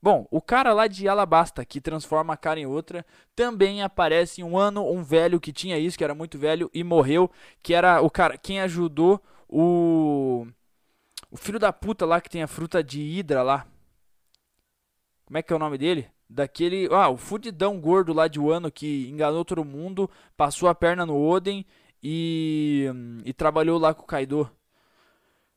Bom, 0.00 0.28
o 0.30 0.40
cara 0.40 0.72
lá 0.72 0.86
de 0.86 1.08
Alabasta, 1.08 1.64
que 1.64 1.80
transforma 1.80 2.32
a 2.32 2.36
cara 2.36 2.60
em 2.60 2.66
outra, 2.66 3.04
também 3.34 3.82
aparece 3.82 4.40
em 4.40 4.44
um 4.44 4.56
ano 4.56 4.88
um 4.88 5.02
velho 5.02 5.40
que 5.40 5.52
tinha 5.52 5.76
isso, 5.76 5.98
que 5.98 6.04
era 6.04 6.14
muito 6.14 6.38
velho 6.38 6.70
e 6.72 6.84
morreu, 6.84 7.28
que 7.62 7.74
era 7.74 8.00
o 8.00 8.08
cara, 8.08 8.38
quem 8.38 8.60
ajudou 8.60 9.20
o 9.48 10.46
o 11.30 11.36
filho 11.36 11.58
da 11.58 11.72
puta 11.72 12.06
lá 12.06 12.20
que 12.20 12.30
tem 12.30 12.42
a 12.42 12.46
fruta 12.46 12.82
de 12.82 13.00
hidra 13.00 13.42
lá. 13.42 13.66
Como 15.26 15.36
é 15.36 15.42
que 15.42 15.52
é 15.52 15.56
o 15.56 15.58
nome 15.58 15.76
dele? 15.76 16.08
Daquele, 16.28 16.88
ah, 16.92 17.08
o 17.08 17.16
fudidão 17.16 17.80
gordo 17.80 18.12
lá 18.12 18.28
de 18.28 18.38
Wano 18.38 18.70
que 18.70 19.08
enganou 19.08 19.44
todo 19.44 19.64
mundo, 19.64 20.10
passou 20.36 20.68
a 20.68 20.74
perna 20.74 21.04
no 21.04 21.18
Oden 21.18 21.66
e 22.02 22.86
e 23.24 23.32
trabalhou 23.32 23.78
lá 23.78 23.94
com 23.94 24.02
o 24.02 24.06
Kaido. 24.06 24.50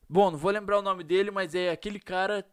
Bom, 0.09 0.31
não 0.31 0.37
vou 0.37 0.51
lembrar 0.51 0.79
o 0.79 0.81
nome 0.81 1.03
dele, 1.03 1.31
mas 1.31 1.55
é 1.55 1.69
aquele 1.69 1.99
cara 1.99 2.45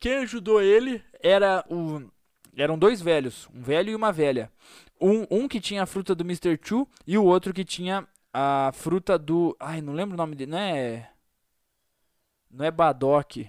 quem 0.00 0.18
ajudou 0.18 0.60
ele 0.60 1.02
era 1.22 1.64
o. 1.70 2.10
Eram 2.56 2.78
dois 2.78 3.00
velhos, 3.02 3.48
um 3.54 3.62
velho 3.62 3.90
e 3.90 3.94
uma 3.94 4.10
velha. 4.10 4.50
Um, 5.00 5.26
um 5.30 5.48
que 5.48 5.60
tinha 5.60 5.82
a 5.82 5.86
fruta 5.86 6.14
do 6.14 6.24
Mr. 6.24 6.58
Chu 6.62 6.88
e 7.06 7.18
o 7.18 7.24
outro 7.24 7.52
que 7.52 7.64
tinha 7.64 8.08
a 8.32 8.70
fruta 8.72 9.18
do. 9.18 9.54
Ai, 9.60 9.80
não 9.80 9.92
lembro 9.92 10.14
o 10.14 10.16
nome 10.16 10.34
dele. 10.34 10.52
Não 10.52 10.58
é. 10.58 11.10
Não 12.50 12.64
é 12.64 12.70
Badok. 12.70 13.48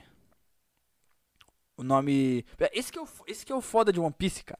O 1.78 1.84
nome. 1.84 2.46
Esse 2.74 2.92
que, 2.92 3.00
é 3.00 3.02
o, 3.02 3.08
esse 3.28 3.46
que 3.46 3.52
é 3.52 3.56
o 3.56 3.62
foda 3.62 3.94
de 3.94 4.00
One 4.00 4.14
Piece, 4.14 4.44
cara. 4.44 4.60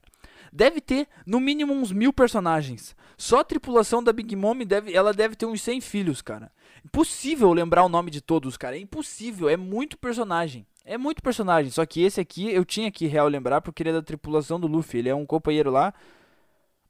Deve 0.52 0.80
ter 0.80 1.08
no 1.26 1.40
mínimo 1.40 1.72
uns 1.72 1.92
mil 1.92 2.12
personagens. 2.12 2.96
Só 3.16 3.40
a 3.40 3.44
tripulação 3.44 4.02
da 4.02 4.12
Big 4.12 4.34
Mom 4.36 4.58
deve, 4.58 4.94
ela 4.94 5.12
deve 5.12 5.34
ter 5.34 5.46
uns 5.46 5.60
100 5.60 5.80
filhos, 5.80 6.22
cara. 6.22 6.52
Impossível 6.84 7.52
lembrar 7.52 7.84
o 7.84 7.88
nome 7.88 8.10
de 8.10 8.20
todos, 8.20 8.56
cara. 8.56 8.76
É 8.76 8.80
impossível, 8.80 9.48
é 9.48 9.56
muito 9.56 9.98
personagem. 9.98 10.66
É 10.84 10.96
muito 10.96 11.22
personagem, 11.22 11.70
só 11.70 11.84
que 11.84 12.02
esse 12.02 12.18
aqui 12.18 12.50
eu 12.50 12.64
tinha 12.64 12.90
que 12.90 13.06
real 13.06 13.28
lembrar 13.28 13.60
porque 13.60 13.82
ele 13.82 13.90
é 13.90 13.92
da 13.92 14.00
tripulação 14.00 14.58
do 14.58 14.66
Luffy. 14.66 15.00
Ele 15.00 15.10
é 15.10 15.14
um 15.14 15.26
companheiro 15.26 15.70
lá. 15.70 15.92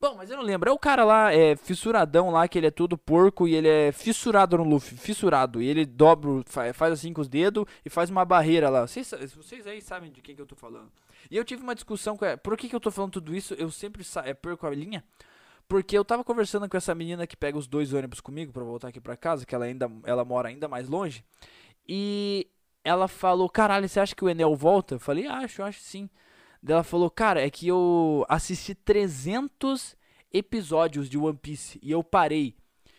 Bom, 0.00 0.14
mas 0.16 0.30
eu 0.30 0.36
não 0.36 0.44
lembro. 0.44 0.70
É 0.70 0.72
o 0.72 0.78
cara 0.78 1.04
lá, 1.04 1.34
é 1.34 1.56
fissuradão 1.56 2.30
lá, 2.30 2.46
que 2.46 2.56
ele 2.56 2.68
é 2.68 2.70
todo 2.70 2.96
porco 2.96 3.48
e 3.48 3.56
ele 3.56 3.66
é 3.66 3.90
fissurado 3.90 4.56
no 4.56 4.62
Luffy. 4.62 4.96
Fissurado. 4.96 5.60
E 5.60 5.66
ele 5.66 5.84
dobra, 5.84 6.44
faz 6.72 6.92
assim 6.92 7.12
com 7.12 7.20
os 7.20 7.28
dedos 7.28 7.64
e 7.84 7.90
faz 7.90 8.08
uma 8.08 8.24
barreira 8.24 8.70
lá. 8.70 8.86
Vocês, 8.86 9.12
vocês 9.34 9.66
aí 9.66 9.82
sabem 9.82 10.12
de 10.12 10.22
quem 10.22 10.36
que 10.36 10.40
eu 10.40 10.46
tô 10.46 10.54
falando. 10.54 10.92
E 11.30 11.36
eu 11.36 11.44
tive 11.44 11.62
uma 11.62 11.74
discussão 11.74 12.16
com 12.16 12.24
ela. 12.24 12.36
Por 12.36 12.56
que, 12.56 12.68
que 12.68 12.74
eu 12.74 12.80
tô 12.80 12.90
falando 12.90 13.12
tudo 13.12 13.34
isso? 13.34 13.54
Eu 13.54 13.70
sempre 13.70 14.04
é, 14.24 14.34
perco 14.34 14.66
a 14.66 14.70
linha. 14.70 15.04
Porque 15.68 15.96
eu 15.96 16.04
tava 16.04 16.24
conversando 16.24 16.68
com 16.68 16.76
essa 16.76 16.94
menina 16.94 17.26
que 17.26 17.36
pega 17.36 17.58
os 17.58 17.66
dois 17.66 17.92
ônibus 17.92 18.20
comigo 18.20 18.52
para 18.52 18.64
voltar 18.64 18.88
aqui 18.88 19.00
para 19.00 19.16
casa, 19.16 19.44
que 19.44 19.54
ela 19.54 19.66
ainda 19.66 19.90
ela 20.04 20.24
mora 20.24 20.48
ainda 20.48 20.66
mais 20.66 20.88
longe. 20.88 21.22
E 21.86 22.48
ela 22.82 23.06
falou: 23.06 23.50
Caralho, 23.50 23.86
você 23.86 24.00
acha 24.00 24.14
que 24.14 24.24
o 24.24 24.30
Enel 24.30 24.56
volta? 24.56 24.94
Eu 24.94 25.00
falei: 25.00 25.26
Acho, 25.26 25.62
acho 25.62 25.80
sim. 25.80 26.08
Ela 26.66 26.82
falou: 26.82 27.10
Cara, 27.10 27.44
é 27.44 27.50
que 27.50 27.68
eu 27.68 28.24
assisti 28.30 28.74
300 28.74 29.94
episódios 30.32 31.08
de 31.08 31.18
One 31.18 31.36
Piece 31.36 31.78
e 31.82 31.90
eu 31.90 32.02
parei. 32.02 32.56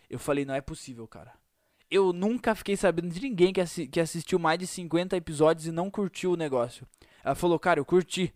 Eu 0.07 0.19
falei: 0.19 0.45
Não 0.45 0.53
é 0.53 0.61
possível, 0.61 1.07
cara. 1.07 1.33
Eu 1.89 2.13
nunca 2.13 2.53
fiquei 2.53 2.77
sabendo 2.77 3.09
de 3.09 3.19
ninguém 3.19 3.51
que 3.51 3.99
assistiu 3.99 4.37
mais 4.37 4.59
de 4.59 4.67
50 4.67 5.17
episódios 5.17 5.65
e 5.65 5.71
não 5.71 5.89
curtiu 5.89 6.33
o 6.33 6.37
negócio. 6.37 6.85
Ela 7.23 7.35
falou: 7.35 7.59
Cara, 7.59 7.79
eu 7.79 7.85
curti, 7.85 8.33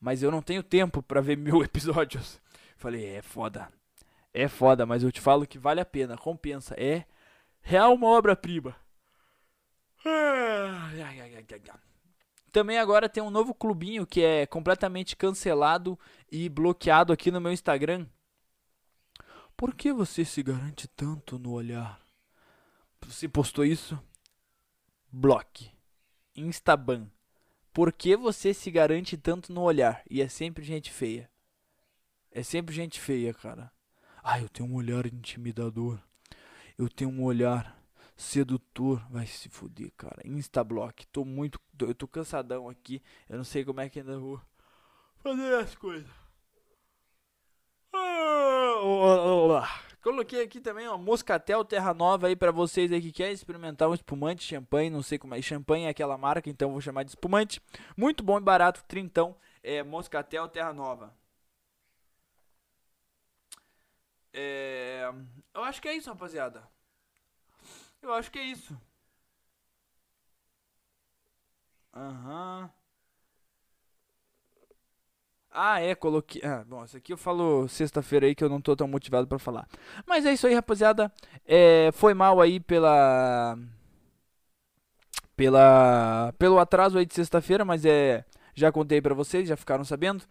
mas 0.00 0.22
eu 0.22 0.30
não 0.30 0.42
tenho 0.42 0.62
tempo 0.62 1.02
para 1.02 1.20
ver 1.20 1.36
mil 1.38 1.62
episódios. 1.62 2.40
Eu 2.54 2.78
falei: 2.78 3.06
É 3.06 3.22
foda. 3.22 3.72
É 4.32 4.46
foda, 4.46 4.86
mas 4.86 5.02
eu 5.02 5.10
te 5.10 5.20
falo 5.20 5.46
que 5.46 5.58
vale 5.58 5.80
a 5.80 5.84
pena, 5.84 6.16
compensa. 6.16 6.74
É 6.78 7.04
real 7.60 7.94
uma 7.94 8.08
obra-prima. 8.08 8.76
Também 12.52 12.78
agora 12.78 13.08
tem 13.08 13.22
um 13.22 13.30
novo 13.30 13.54
clubinho 13.54 14.06
que 14.06 14.22
é 14.22 14.46
completamente 14.46 15.16
cancelado 15.16 15.98
e 16.30 16.48
bloqueado 16.48 17.12
aqui 17.12 17.30
no 17.30 17.40
meu 17.40 17.52
Instagram. 17.52 18.06
Por 19.56 19.74
que 19.74 19.92
você 19.92 20.24
se 20.24 20.42
garante 20.42 20.86
tanto 20.88 21.38
no 21.38 21.50
olhar? 21.52 22.00
Você 23.02 23.28
postou 23.28 23.64
isso? 23.64 24.00
Bloque. 25.10 25.70
Instaban. 26.36 27.10
Por 27.72 27.92
que 27.92 28.16
você 28.16 28.52
se 28.52 28.70
garante 28.70 29.16
tanto 29.16 29.52
no 29.52 29.62
olhar? 29.62 30.02
E 30.10 30.20
é 30.20 30.28
sempre 30.28 30.64
gente 30.64 30.90
feia. 30.90 31.30
É 32.30 32.42
sempre 32.42 32.74
gente 32.74 33.00
feia, 33.00 33.32
cara. 33.32 33.72
Ah, 34.22 34.40
eu 34.40 34.48
tenho 34.48 34.68
um 34.68 34.74
olhar 34.74 35.06
intimidador. 35.06 35.98
Eu 36.76 36.88
tenho 36.88 37.10
um 37.10 37.24
olhar 37.24 37.78
Sedutor, 38.18 39.00
vai 39.10 39.26
se 39.28 39.48
fuder, 39.48 39.92
cara. 39.96 40.20
Instablock, 40.24 41.06
tô 41.06 41.24
muito. 41.24 41.60
Eu 41.80 41.94
tô 41.94 42.08
cansadão 42.08 42.68
aqui. 42.68 43.00
Eu 43.28 43.36
não 43.36 43.44
sei 43.44 43.64
como 43.64 43.80
é 43.80 43.88
que 43.88 44.00
ainda 44.00 44.18
vou 44.18 44.40
fazer 45.22 45.54
as 45.54 45.76
coisas. 45.76 46.10
Ah, 47.94 49.68
Coloquei 50.02 50.42
aqui 50.42 50.60
também 50.60 50.86
uma 50.86 50.96
Moscatel 50.96 51.64
Terra 51.64 51.92
Nova 51.92 52.28
aí 52.28 52.36
para 52.36 52.52
vocês 52.52 52.92
aí 52.92 53.00
que 53.00 53.12
querem 53.12 53.32
experimentar 53.32 53.88
um 53.88 53.94
espumante 53.94 54.44
champanhe, 54.44 54.90
não 54.90 55.02
sei 55.02 55.18
como 55.18 55.34
é. 55.34 55.42
Champanhe 55.42 55.86
é 55.86 55.88
aquela 55.88 56.16
marca, 56.16 56.48
então 56.48 56.70
vou 56.72 56.80
chamar 56.80 57.02
de 57.02 57.10
espumante. 57.10 57.60
Muito 57.96 58.22
bom 58.22 58.38
e 58.38 58.40
barato, 58.40 58.84
trintão. 58.86 59.36
É 59.62 59.82
Moscatel 59.82 60.48
Terra 60.48 60.72
Nova. 60.72 61.12
É... 64.32 65.10
Eu 65.54 65.64
acho 65.64 65.80
que 65.82 65.88
é 65.88 65.94
isso, 65.96 66.08
rapaziada. 66.10 66.62
Eu 68.02 68.12
acho 68.12 68.30
que 68.30 68.38
é 68.38 68.44
isso. 68.44 68.76
Aham. 71.94 72.62
Uhum. 72.62 72.87
Ah, 75.50 75.80
é, 75.80 75.94
coloquei. 75.94 76.42
Ah, 76.44 76.64
bom, 76.66 76.84
isso 76.84 76.96
aqui 76.96 77.12
eu 77.12 77.16
falo 77.16 77.66
sexta-feira 77.68 78.26
aí 78.26 78.34
que 78.34 78.44
eu 78.44 78.48
não 78.48 78.60
tô 78.60 78.76
tão 78.76 78.86
motivado 78.86 79.26
para 79.26 79.38
falar. 79.38 79.66
Mas 80.06 80.24
é 80.26 80.32
isso 80.32 80.46
aí, 80.46 80.54
rapaziada. 80.54 81.12
É, 81.46 81.90
foi 81.92 82.14
mal 82.14 82.40
aí 82.40 82.60
pela. 82.60 83.56
Pela. 85.36 86.32
Pelo 86.38 86.58
atraso 86.58 86.98
aí 86.98 87.06
de 87.06 87.14
sexta-feira, 87.14 87.64
mas 87.64 87.84
é. 87.84 88.24
Já 88.54 88.72
contei 88.72 89.00
para 89.00 89.14
vocês, 89.14 89.48
já 89.48 89.56
ficaram 89.56 89.84
sabendo. 89.84 90.24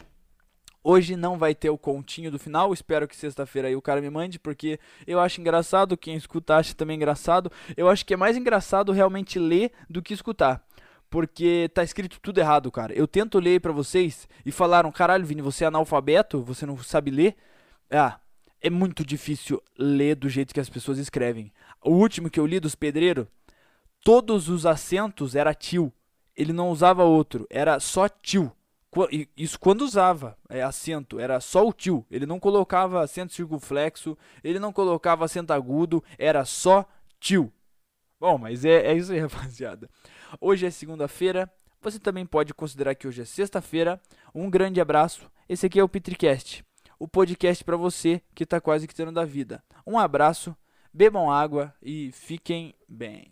Hoje 0.84 1.16
não 1.16 1.38
vai 1.38 1.56
ter 1.56 1.70
o 1.70 1.78
continho 1.78 2.32
do 2.32 2.40
final. 2.40 2.74
Espero 2.74 3.08
que 3.08 3.16
sexta-feira 3.16 3.68
aí 3.70 3.76
o 3.76 3.82
cara 3.82 4.02
me 4.02 4.10
mande, 4.10 4.40
porque 4.40 4.80
eu 5.06 5.20
acho 5.20 5.42
engraçado. 5.42 5.98
Quem 5.98 6.16
escuta 6.16 6.56
acha 6.56 6.74
também 6.74 6.96
engraçado. 6.98 7.52
Eu 7.76 7.90
acho 7.90 8.06
que 8.06 8.14
é 8.14 8.18
mais 8.18 8.38
engraçado 8.38 8.92
realmente 8.92 9.40
ler 9.40 9.72
do 9.90 10.02
que 10.02 10.14
escutar. 10.14 10.67
Porque 11.10 11.70
tá 11.74 11.84
escrito 11.84 12.20
tudo 12.20 12.40
errado, 12.40 12.72
cara. 12.72 12.94
Eu 12.94 13.08
tento 13.08 13.40
ler 13.40 13.62
para 13.62 13.72
vocês 13.72 14.28
e 14.46 14.52
falaram: 14.52 14.92
caralho, 14.92 15.26
Vini, 15.26 15.42
você 15.42 15.64
é 15.64 15.68
analfabeto? 15.68 16.44
Você 16.44 16.66
não 16.66 16.78
sabe 16.78 17.12
ler? 17.12 17.36
Ah, 17.90 18.20
é 18.62 18.70
muito 18.70 19.06
difícil 19.06 19.62
ler 19.78 20.16
do 20.16 20.30
jeito 20.30 20.54
que 20.54 20.60
as 20.60 20.70
pessoas 20.70 20.98
escrevem. 20.98 21.52
O 21.84 21.92
último 21.92 22.30
que 22.30 22.40
eu 22.40 22.46
li 22.46 22.60
dos 22.60 22.76
pedreiros, 22.76 23.28
todos 24.04 24.50
os 24.50 24.66
acentos 24.66 25.36
era 25.36 25.54
tio. 25.54 25.94
Ele 26.36 26.54
não 26.54 26.70
usava 26.70 27.04
outro, 27.04 27.48
era 27.50 27.80
só 27.80 28.08
tio. 28.10 28.52
Isso 29.36 29.60
quando 29.60 29.82
usava 29.82 30.38
é, 30.50 30.62
acento, 30.62 31.20
era 31.20 31.40
só 31.40 31.68
o 31.68 31.74
tio. 31.74 32.06
Ele 32.10 32.26
não 32.26 32.40
colocava 32.40 33.02
acento 33.02 33.34
circunflexo, 33.34 34.18
ele 34.44 34.60
não 34.60 34.74
colocava 34.74 35.26
acento 35.26 35.54
agudo, 35.54 36.04
era 36.18 36.46
só 36.46 36.86
tio. 37.20 37.52
Bom, 38.20 38.38
mas 38.38 38.66
é, 38.66 38.88
é 38.88 38.94
isso 38.96 39.12
aí, 39.12 39.20
rapaziada. 39.22 39.90
Hoje 40.40 40.66
é 40.66 40.72
segunda-feira. 40.72 41.52
você 41.82 42.00
também 42.00 42.26
pode 42.26 42.54
considerar 42.54 42.96
que 42.96 43.08
hoje 43.08 43.22
é 43.22 43.26
sexta-feira. 43.26 44.02
Um 44.34 44.50
grande 44.50 44.82
abraço. 44.82 45.32
Esse 45.48 45.66
aqui 45.66 45.80
é 45.80 45.84
o 45.84 45.90
Petricast, 45.90 46.66
o 47.00 47.08
podcast 47.08 47.64
para 47.64 47.78
você 47.78 48.22
que 48.36 48.44
está 48.44 48.60
quase 48.60 48.88
que 48.88 48.96
tendo 48.96 49.12
da 49.12 49.24
vida. 49.24 49.64
Um 49.86 49.98
abraço, 49.98 50.56
bebam 50.94 51.32
água 51.32 51.74
e 51.82 52.12
fiquem 52.12 52.74
bem. 52.88 53.32